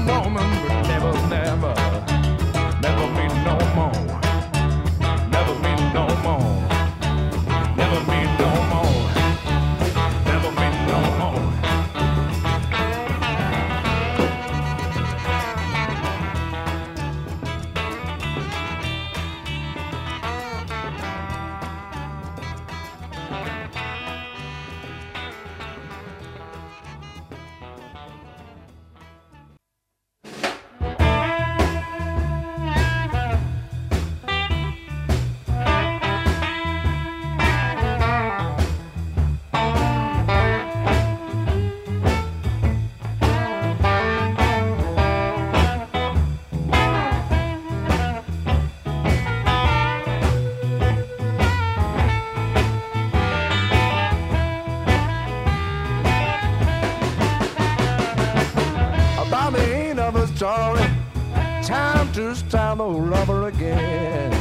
time 62.26 62.34
to 62.34 62.50
start 62.50 62.80
all 62.80 63.14
over 63.14 63.48
again. 63.50 64.32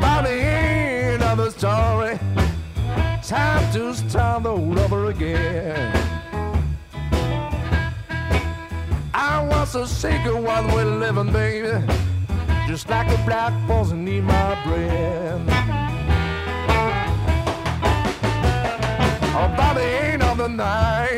By 0.00 0.22
the 0.22 0.30
end 0.30 1.22
of 1.22 1.38
the 1.38 1.50
story, 1.50 2.18
time 3.22 3.72
to 3.72 3.94
start 3.94 4.44
all 4.44 4.78
over 4.78 5.06
again. 5.06 5.92
I 9.14 9.42
was 9.48 9.74
a 9.74 9.86
single 9.86 10.42
one 10.42 10.66
we're 10.72 10.84
living, 10.84 11.32
baby, 11.32 11.82
just 12.66 12.90
like 12.90 13.08
a 13.08 13.24
black 13.24 13.54
poison 13.66 14.06
in 14.06 14.24
my 14.24 14.54
brain. 14.64 15.46
Oh, 19.38 19.54
by 19.56 19.74
the 19.74 19.84
end 19.84 20.22
of 20.22 20.36
the 20.36 20.48
night, 20.48 21.15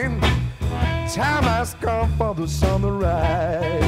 time 1.14 1.44
has 1.44 1.74
come 1.80 2.12
for 2.18 2.34
the 2.34 2.46
sunrise. 2.46 3.82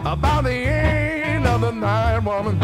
About 0.00 0.44
the 0.44 0.52
end 0.52 1.46
of 1.46 1.60
the 1.60 1.72
night, 1.72 2.20
woman, 2.20 2.58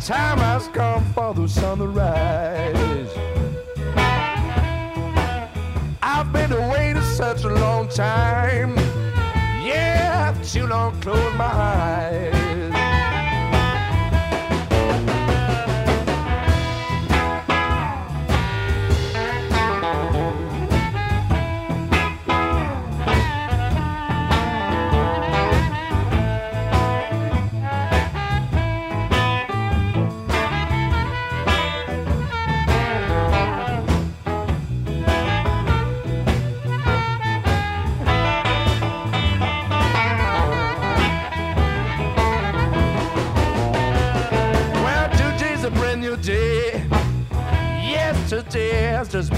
time 0.00 0.38
has 0.38 0.68
come 0.68 1.02
for 1.14 1.32
the 1.32 1.48
sunrise. 1.48 3.10
I've 6.02 6.30
been 6.32 6.52
away 6.52 6.94
such 7.14 7.44
a 7.44 7.48
long 7.48 7.88
time. 7.88 8.76
Yeah, 9.64 10.34
too 10.42 10.66
long, 10.66 11.00
close 11.00 11.34
my 11.36 11.44
eyes. 11.44 12.33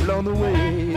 Blown 0.07 0.28
away. 0.28 0.93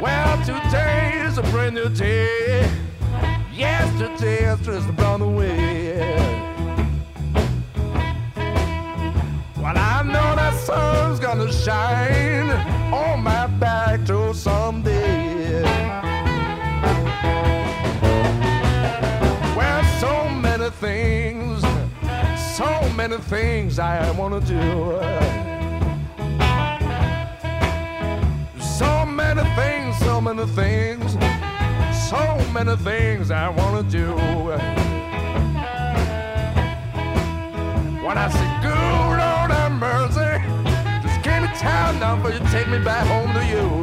Well, 0.00 0.38
today 0.42 1.20
is 1.26 1.36
a 1.36 1.42
brand 1.52 1.74
new 1.74 1.90
day. 1.90 2.66
Yesterday 3.52 4.44
has 4.44 4.60
just 4.64 4.96
blown 4.96 5.20
away. 5.20 6.16
Well, 9.58 9.76
I 9.76 10.02
know 10.02 10.28
that 10.40 10.54
sun's 10.60 11.20
gonna 11.20 11.52
shine 11.52 12.48
on 12.90 13.22
my 13.22 13.46
back 13.46 14.06
till 14.06 14.32
someday. 14.32 15.62
Well, 19.58 19.84
so 20.00 20.26
many 20.30 20.70
things, 20.70 21.62
so 22.56 22.70
many 22.96 23.18
things 23.18 23.78
I 23.78 24.10
wanna 24.12 24.40
do. 24.40 24.69
You 42.32 42.38
take 42.50 42.68
me 42.68 42.78
back 42.78 43.06
home 43.06 43.32
to 43.34 43.44
you. 43.46 43.79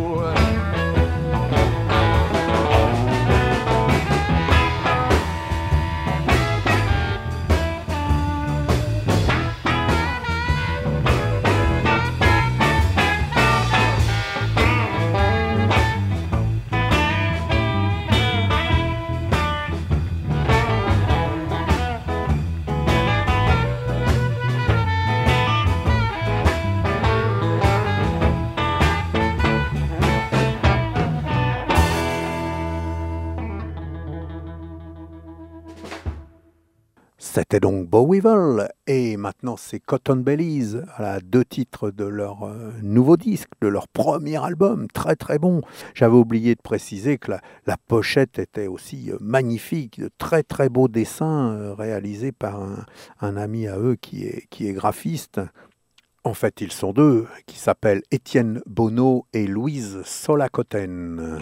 C'était 37.37 37.59
donc 37.59 37.87
Bow 37.87 38.11
Weevil 38.11 38.67
et 38.87 39.15
maintenant 39.15 39.57
c'est 39.57 39.79
Cotton 39.79 40.15
Bellies, 40.15 40.77
voilà, 40.97 41.19
deux 41.19 41.45
titres 41.45 41.91
de 41.91 42.03
leur 42.03 42.47
euh, 42.47 42.71
nouveau 42.81 43.15
disque, 43.15 43.49
de 43.61 43.67
leur 43.67 43.87
premier 43.87 44.43
album, 44.43 44.87
très 44.87 45.15
très 45.15 45.37
bon. 45.37 45.61
J'avais 45.93 46.15
oublié 46.15 46.55
de 46.55 46.61
préciser 46.63 47.19
que 47.19 47.33
la, 47.67 47.77
pochette 47.87 48.39
était 48.39 48.65
aussi 48.65 49.11
euh, 49.11 49.17
magnifique, 49.21 49.99
de 49.99 50.09
très 50.17 50.41
très 50.41 50.67
beaux 50.67 50.87
dessins 50.87 51.51
euh, 51.51 51.75
réalisés 51.75 52.31
par 52.31 52.59
un, 52.59 52.85
un 53.21 53.37
ami 53.37 53.67
à 53.67 53.77
eux 53.77 53.97
qui 54.01 54.25
est, 54.25 54.47
qui 54.49 54.67
est 54.67 54.73
graphiste. 54.73 55.39
En 56.23 56.33
fait, 56.33 56.59
ils 56.59 56.71
sont 56.71 56.91
deux, 56.91 57.27
qui 57.45 57.59
s'appellent 57.59 58.01
Étienne 58.09 58.63
Bonneau 58.65 59.27
et 59.33 59.45
Louise 59.45 60.01
Solacoten. 60.05 61.37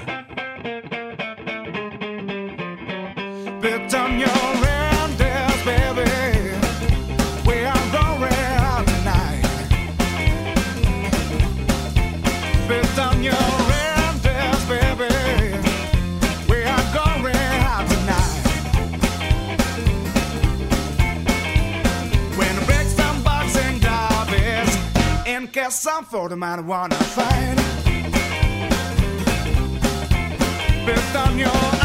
There's 25.65 25.79
some 25.79 26.05
for 26.05 26.29
the 26.29 26.35
man 26.35 26.67
wanna 26.67 26.93
find. 26.93 27.57
Best 30.85 31.15
on 31.15 31.39
your 31.39 31.84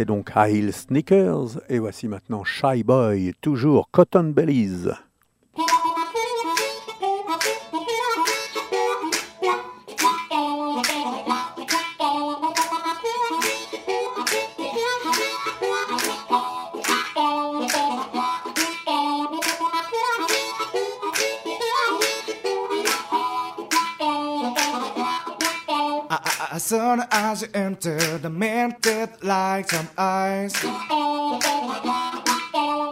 C'était 0.00 0.06
donc 0.06 0.32
High 0.34 0.70
Sneakers 0.70 1.60
et 1.68 1.78
voici 1.78 2.08
maintenant 2.08 2.42
Shy 2.42 2.82
Boy, 2.82 3.34
toujours 3.42 3.90
Cotton 3.90 4.32
Bellies. 4.34 4.88
Soon 26.90 27.06
as 27.12 27.42
you 27.42 27.48
enter, 27.54 28.18
the 28.18 28.30
man 28.30 28.74
that 28.82 29.22
like 29.22 29.70
some 29.70 29.88
eyes. 29.96 30.52
I, 30.64 30.74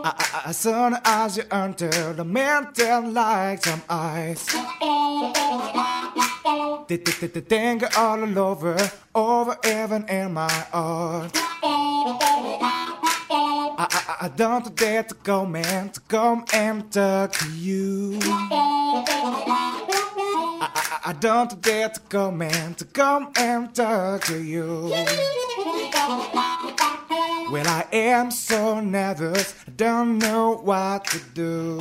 I, 0.04 0.42
as 0.46 0.56
soon 0.56 0.96
as 1.04 1.36
you 1.36 1.42
enter, 1.50 2.12
the 2.12 2.24
man 2.24 2.68
that 2.76 3.12
like 3.12 3.64
some 3.64 3.82
ice. 3.88 4.46
Did 6.86 7.04
the, 7.06 7.26
the, 7.26 7.40
thing 7.40 7.82
all 7.96 8.38
over, 8.38 8.76
over 9.16 9.58
even 9.66 10.06
in 10.08 10.32
my 10.32 10.48
heart. 10.70 11.32
I, 13.74 13.86
I, 13.90 14.26
I 14.26 14.28
don't 14.28 14.76
dare 14.76 15.02
to 15.02 15.14
go, 15.24 15.44
man, 15.44 15.90
to 15.90 16.00
come 16.02 16.44
and 16.52 16.88
talk 16.92 17.32
to 17.32 17.50
you. 17.50 18.20
I, 21.08 21.14
don't 21.14 21.62
dare 21.62 21.88
to 21.88 22.00
come 22.00 22.42
and 22.42 22.76
to 22.76 22.84
come 22.84 23.32
and 23.38 23.74
talk 23.74 24.24
to 24.24 24.38
you. 24.38 24.90
Well, 27.50 27.66
I 27.66 27.86
am 27.90 28.30
so 28.30 28.80
nervous, 28.80 29.54
I 29.66 29.70
don't 29.70 30.18
know 30.18 30.56
what 30.62 31.06
to 31.06 31.18
do. 31.32 31.78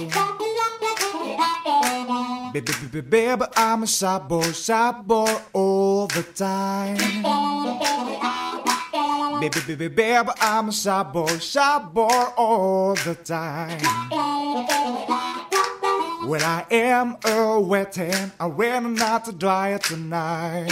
Baby, 2.54 2.72
baby, 2.84 3.02
baby, 3.02 3.46
I'm 3.58 3.84
a 3.84 3.88
shy 3.88 4.18
boy, 4.20 4.50
shy 4.54 4.94
boy 4.94 5.36
all 5.52 6.08
the 6.08 6.24
time. 6.24 6.96
Baby, 9.42 9.60
baby, 9.68 9.88
baby, 9.90 10.30
I'm 10.40 10.70
a 10.70 10.72
shy 10.72 11.04
boy, 11.04 11.38
shy 11.40 11.80
boy 11.80 12.08
all 12.38 12.96
the 12.96 13.16
time. 13.16 13.82
Well, 16.28 16.44
I 16.44 16.66
am 16.72 17.16
a 17.24 17.58
wetting, 17.58 18.34
I'm 18.38 18.58
waiting 18.58 18.96
not 18.96 19.24
to 19.26 19.32
dry 19.32 19.70
it 19.70 19.84
tonight. 19.84 20.68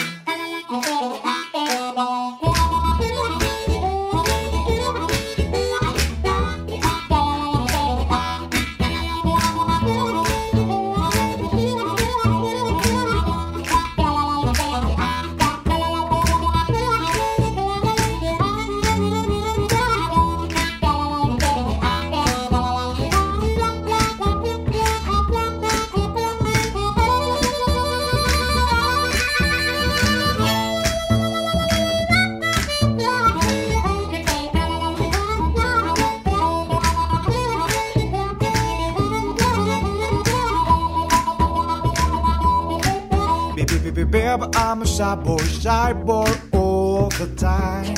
Baby, 44.37 44.51
I'm 44.55 44.81
a 44.81 44.87
shy 44.87 45.15
boy, 45.15 45.37
shy 45.37 45.93
boy 45.93 46.31
all 46.53 47.09
the 47.09 47.27
time. 47.35 47.93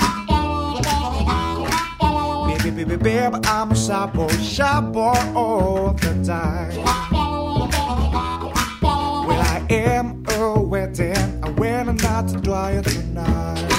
Baby, 2.47 2.83
baby, 2.83 2.95
baby, 2.95 3.37
I'm 3.45 3.71
a 3.71 3.75
shy 3.75 4.05
boy, 4.07 4.27
shy 4.27 4.81
boy 4.81 5.33
all 5.35 5.93
the 5.93 6.23
time. 6.25 6.75
Well, 9.27 9.41
I 9.41 9.65
am 9.69 10.23
a 10.29 10.59
wetting, 10.59 11.15
I'm 11.43 11.55
waiting 11.55 11.95
not 11.97 12.27
to 12.29 12.39
dry 12.39 12.71
it 12.71 12.85
tonight. 12.85 13.76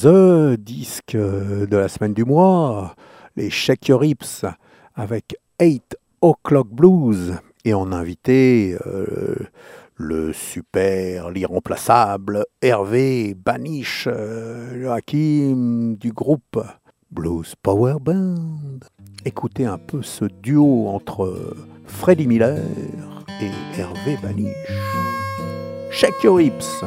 The 0.00 0.56
disque 0.56 1.16
de 1.16 1.76
la 1.76 1.86
semaine 1.88 2.14
du 2.14 2.24
mois, 2.24 2.94
les 3.36 3.50
Shake 3.50 3.88
Your 3.88 4.02
Hips 4.02 4.46
avec 4.94 5.36
8 5.60 5.96
O'Clock 6.22 6.68
Blues. 6.68 7.34
Et 7.64 7.74
on 7.74 7.92
invité 7.92 8.76
euh, 8.86 9.36
le 9.96 10.32
super, 10.32 11.30
l'irremplaçable 11.30 12.46
Hervé 12.62 13.34
Baniche, 13.34 14.08
euh, 14.10 14.90
Hakim 14.90 15.96
du 15.96 16.10
groupe 16.10 16.58
Blues 17.10 17.54
Power 17.62 17.96
Band. 18.00 18.80
Écoutez 19.26 19.66
un 19.66 19.78
peu 19.78 20.02
ce 20.02 20.24
duo 20.24 20.88
entre 20.88 21.54
Freddie 21.86 22.26
Miller 22.26 22.64
et 23.42 23.78
Hervé 23.78 24.16
Baniche. 24.22 24.72
Shake 25.90 26.22
Your 26.24 26.40
Hips. 26.40 26.82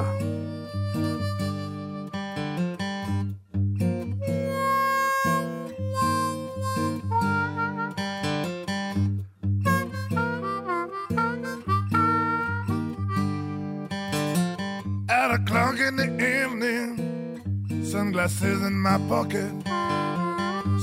O'clock 15.75 15.87
in 15.87 15.95
the 15.95 16.43
evening, 16.43 17.85
sunglasses 17.85 18.61
in 18.61 18.73
my 18.73 18.97
pocket. 19.07 19.51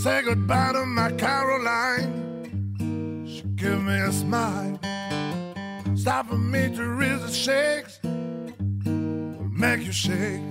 Say 0.03 0.23
goodbye 0.23 0.73
to 0.73 0.85
my 0.87 1.13
Caroline. 1.13 2.13
She 3.27 3.43
give 3.55 3.83
me 3.83 3.95
a 3.95 4.13
smile. 4.13 4.79
Stop 5.97 6.29
for 6.29 6.39
me 6.39 6.75
to 6.75 6.85
the 7.21 7.31
shakes. 7.33 8.01
Will 8.03 9.51
make 9.51 9.85
you 9.85 9.93
shake. 9.93 10.43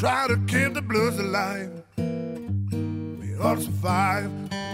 Try 0.00 0.26
to 0.28 0.36
keep 0.46 0.74
the 0.74 0.82
blues 0.82 1.18
alive. 1.18 1.70
We 1.96 3.36
all 3.40 3.56
survive. 3.56 4.30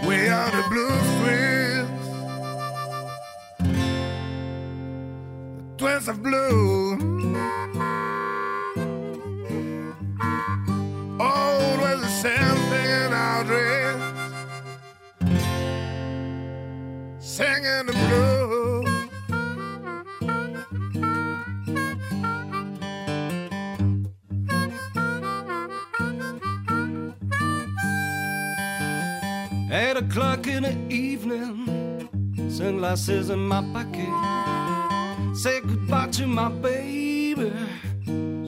We 0.07 0.27
are 0.27 0.51
the 0.51 0.63
blues 0.69 1.07
twins. 1.19 2.04
Twins 5.85 6.07
of 6.07 6.23
blue. 6.23 6.97
Always 11.19 12.01
the 12.01 12.07
same 12.23 12.57
thing 12.71 12.89
in 13.05 13.13
our 13.13 13.43
dress. 13.43 13.95
Singing 17.19 17.85
the 17.85 17.93
blues. 18.01 18.89
Eight 29.71 29.97
o'clock 29.97 30.47
in 30.47 30.63
the 30.63 30.75
evening, 30.89 32.09
Sunglasses 32.49 33.29
in 33.29 33.47
my 33.47 33.61
pocket. 33.71 34.64
Say 35.35 35.59
goodbye 35.59 36.07
to 36.11 36.27
my 36.27 36.47
baby. 36.47 37.51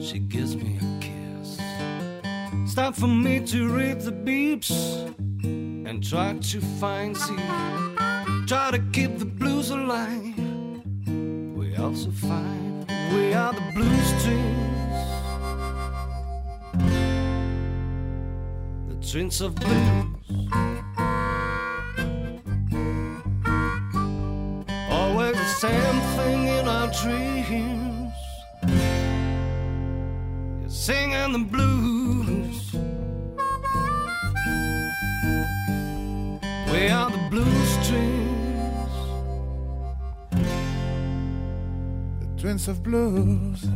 She 0.00 0.20
gives 0.20 0.56
me 0.56 0.78
a 0.78 1.00
kiss. 1.02 1.58
It's 2.62 2.74
time 2.74 2.94
for 2.94 3.06
me 3.06 3.40
to 3.40 3.68
read 3.68 4.00
the 4.00 4.10
beeps 4.10 4.70
and 5.44 6.02
try 6.02 6.32
to 6.32 6.60
find 6.80 7.14
see. 7.14 7.36
Try 8.46 8.70
to 8.70 8.82
keep 8.92 9.18
the 9.18 9.26
blues 9.26 9.68
alive. 9.68 10.34
We 11.06 11.76
also 11.76 12.10
find. 12.10 12.86
We 13.12 13.34
are 13.34 13.52
the 13.52 13.70
blues 13.74 14.10
twins. 14.22 15.08
The 18.88 19.12
twins 19.12 19.40
of 19.42 19.54
blues. 19.56 20.04
Always 24.90 25.36
the 25.36 25.44
same 25.44 26.00
thing 26.16 26.47
dreams. 26.92 28.14
You're 30.60 30.70
singing 30.70 31.32
the 31.32 31.38
blues. 31.38 32.72
We 36.72 36.88
are 36.88 37.10
the 37.10 37.28
blues 37.30 37.88
twins. 37.88 38.92
The 42.20 42.26
twins 42.40 42.68
of 42.68 42.82
blues. 42.82 43.66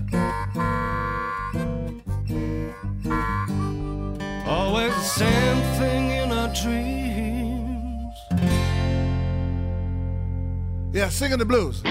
Always 4.46 4.94
the 4.94 5.00
same 5.00 5.62
thing 5.78 6.10
in 6.10 6.32
our 6.32 6.48
dreams. 6.54 7.12
Yeah, 10.94 11.08
singing 11.08 11.38
the 11.38 11.46
blues. 11.46 11.82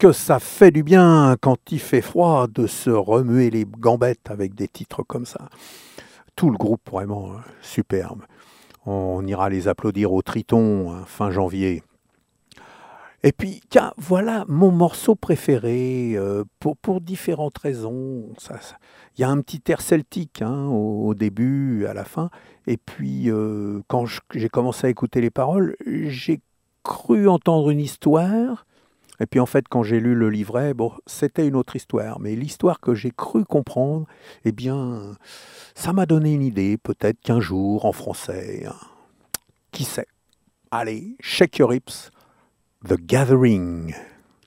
Que 0.00 0.12
ça 0.12 0.38
fait 0.38 0.70
du 0.70 0.82
bien 0.82 1.36
quand 1.42 1.58
il 1.70 1.78
fait 1.78 2.00
froid 2.00 2.46
de 2.46 2.66
se 2.66 2.88
remuer 2.88 3.50
les 3.50 3.66
gambettes 3.66 4.30
avec 4.30 4.54
des 4.54 4.66
titres 4.66 5.02
comme 5.02 5.26
ça. 5.26 5.50
Tout 6.36 6.48
le 6.48 6.56
groupe 6.56 6.90
vraiment 6.90 7.32
euh, 7.32 7.36
superbe. 7.60 8.22
On 8.86 9.26
ira 9.26 9.50
les 9.50 9.68
applaudir 9.68 10.14
au 10.14 10.22
Triton 10.22 10.90
hein, 10.90 11.04
fin 11.04 11.30
janvier. 11.30 11.82
Et 13.22 13.32
puis, 13.32 13.60
tiens, 13.68 13.92
voilà 13.98 14.46
mon 14.48 14.70
morceau 14.70 15.16
préféré 15.16 16.14
euh, 16.14 16.44
pour, 16.60 16.78
pour 16.78 17.02
différentes 17.02 17.58
raisons. 17.58 18.24
Il 19.18 19.20
y 19.20 19.24
a 19.24 19.28
un 19.28 19.42
petit 19.42 19.60
air 19.70 19.82
celtique 19.82 20.40
hein, 20.40 20.64
au, 20.68 21.12
début, 21.12 21.84
à 21.84 21.92
la 21.92 22.04
fin. 22.04 22.30
Et 22.66 22.78
puis, 22.78 23.30
euh, 23.30 23.82
quand 23.86 24.06
j'ai 24.32 24.48
commencé 24.48 24.86
à 24.86 24.90
écouter 24.90 25.20
les 25.20 25.30
paroles, 25.30 25.76
j'ai 25.84 26.40
cru 26.84 27.28
entendre 27.28 27.68
une 27.68 27.80
histoire. 27.80 28.64
Et 29.20 29.26
puis 29.26 29.38
en 29.38 29.46
fait, 29.46 29.68
quand 29.68 29.82
j'ai 29.82 30.00
lu 30.00 30.14
le 30.14 30.30
livret, 30.30 30.72
bon, 30.74 30.92
c'était 31.06 31.46
une 31.46 31.54
autre 31.54 31.76
histoire. 31.76 32.20
Mais 32.20 32.34
l'histoire 32.34 32.80
que 32.80 32.94
j'ai 32.94 33.10
cru 33.10 33.44
comprendre, 33.44 34.06
eh 34.44 34.52
bien, 34.52 35.16
ça 35.74 35.92
m'a 35.92 36.06
donné 36.06 36.32
une 36.32 36.42
idée. 36.42 36.78
Peut-être 36.78 37.20
qu'un 37.20 37.40
jour, 37.40 37.84
en 37.84 37.92
français, 37.92 38.64
hein, 38.66 38.74
qui 39.72 39.84
sait 39.84 40.06
Allez, 40.70 41.16
shake 41.20 41.58
your 41.58 41.74
hips. 41.74 42.10
The 42.88 42.94
Gathering. 42.94 43.94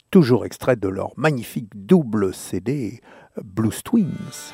Toujours 0.09 0.45
extrait 0.45 0.75
de 0.75 0.87
leur 0.87 1.11
magnifique 1.17 1.69
double 1.75 2.33
CD 2.33 3.01
Blues 3.43 3.83
Twins. 3.83 4.53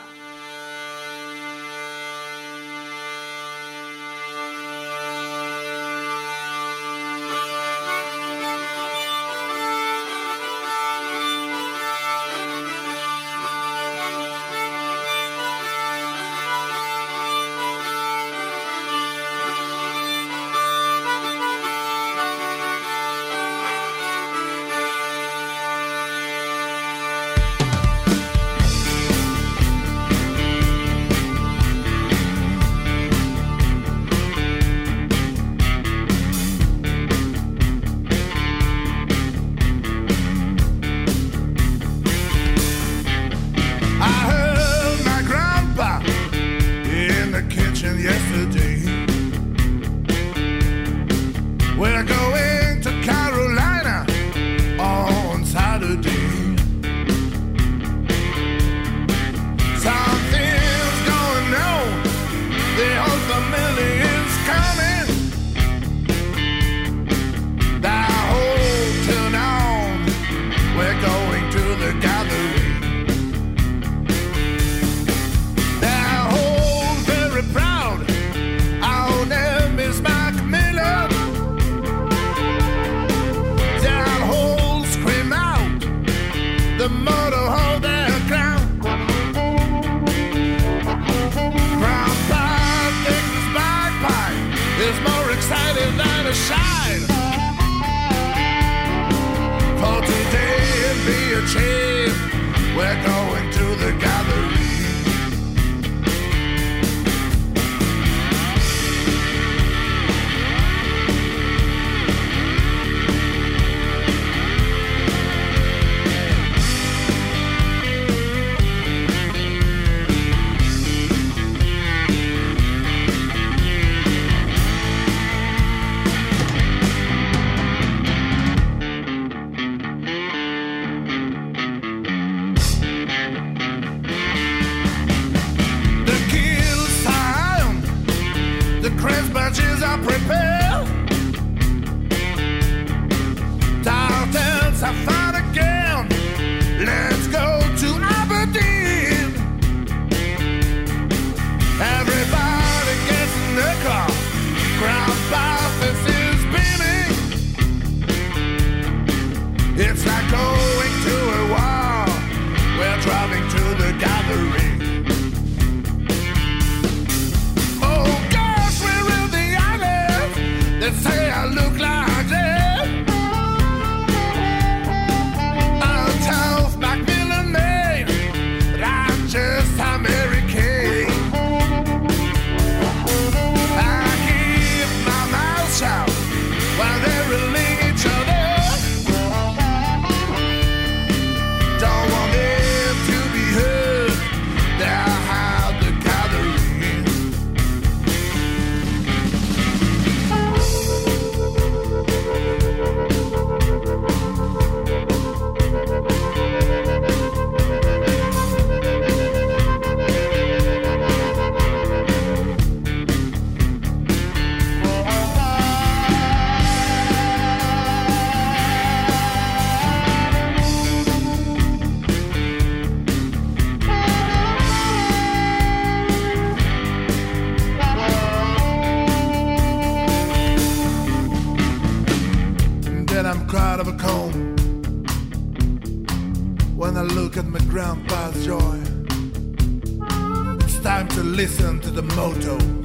Listen 241.39 241.79
to 241.79 241.89
the 241.89 242.01
motto. 242.01 242.78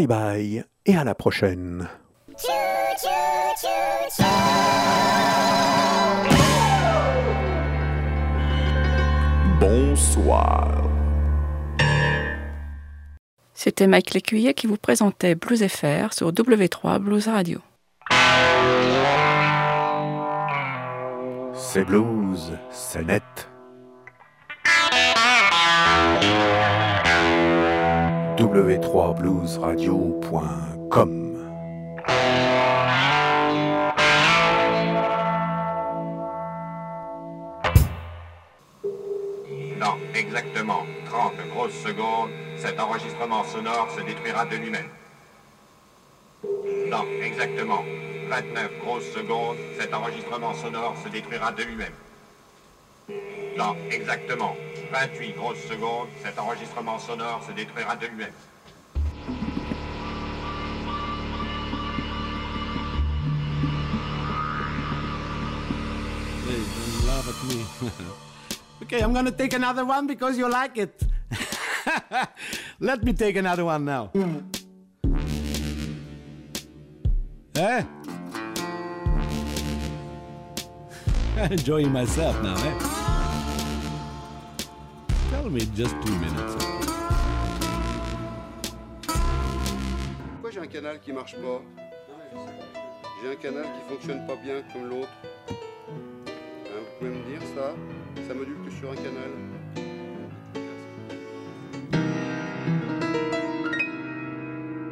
Bye 0.00 0.06
bye 0.06 0.64
et 0.86 0.96
à 0.96 1.04
la 1.04 1.14
prochaine. 1.14 1.86
Bonsoir. 9.60 10.88
C'était 13.52 13.86
Mike 13.86 14.14
Lécuyer 14.14 14.54
qui 14.54 14.66
vous 14.66 14.78
présentait 14.78 15.34
Blues 15.34 15.66
FR 15.68 16.14
sur 16.14 16.32
W3 16.32 16.98
Blues 16.98 17.28
Radio. 17.28 17.60
C'est 21.52 21.84
blues, 21.84 22.52
c'est 22.70 23.04
net. 23.04 23.22
w3bluesradio.com 28.40 31.10
Dans 39.78 39.96
exactement 40.14 40.86
30 41.06 41.32
grosses 41.54 41.78
secondes, 41.84 42.30
cet 42.56 42.80
enregistrement 42.80 43.44
sonore 43.44 43.88
se 43.96 44.02
détruira 44.02 44.44
de 44.46 44.56
lui-même. 44.56 44.88
Dans 46.90 47.04
exactement 47.22 47.84
29 48.30 48.70
grosses 48.82 49.12
secondes, 49.12 49.58
cet 49.78 49.92
enregistrement 49.92 50.54
sonore 50.54 50.96
se 51.04 51.10
détruira 51.10 51.52
de 51.52 51.62
lui-même. 51.62 51.92
Dans 53.56 53.76
exactement 53.90 54.54
28 54.92 55.32
grosses 55.36 55.62
secondes, 55.68 56.08
cet 56.22 56.38
enregistrement 56.38 56.98
sonore 56.98 57.42
se 57.46 57.52
détruira 57.52 57.96
de 57.96 58.06
lui-même. 58.06 58.32
Okay, 68.82 69.00
I'm 69.02 69.12
gonna 69.12 69.30
take 69.30 69.52
another 69.52 69.84
one 69.84 70.06
because 70.06 70.38
you 70.38 70.48
like 70.48 70.78
it. 70.78 71.02
Let 72.80 73.04
me 73.04 73.12
take 73.12 73.36
another 73.36 73.64
one 73.64 73.84
now. 73.84 74.10
Eh? 77.56 77.84
Enjoying 81.50 81.92
myself 81.92 82.42
now, 82.42 82.56
eh? 82.56 82.99
Pourquoi 90.32 90.50
j'ai 90.50 90.58
un 90.60 90.66
canal 90.66 90.98
qui 91.00 91.12
marche 91.12 91.36
pas? 91.36 91.62
J'ai 93.22 93.30
un 93.30 93.36
canal 93.36 93.62
qui 93.64 93.80
fonctionne 93.88 94.26
pas 94.26 94.34
bien 94.34 94.60
comme 94.72 94.88
l'autre. 94.88 95.08
Hein, 95.48 95.54
vous 96.80 96.86
pouvez 96.98 97.10
me 97.10 97.22
dire 97.28 97.40
ça? 97.54 97.74
Ça 98.26 98.34
module 98.34 98.56
que 98.64 98.70
sur 98.72 98.90
un 98.90 98.96
canal. 98.96 99.30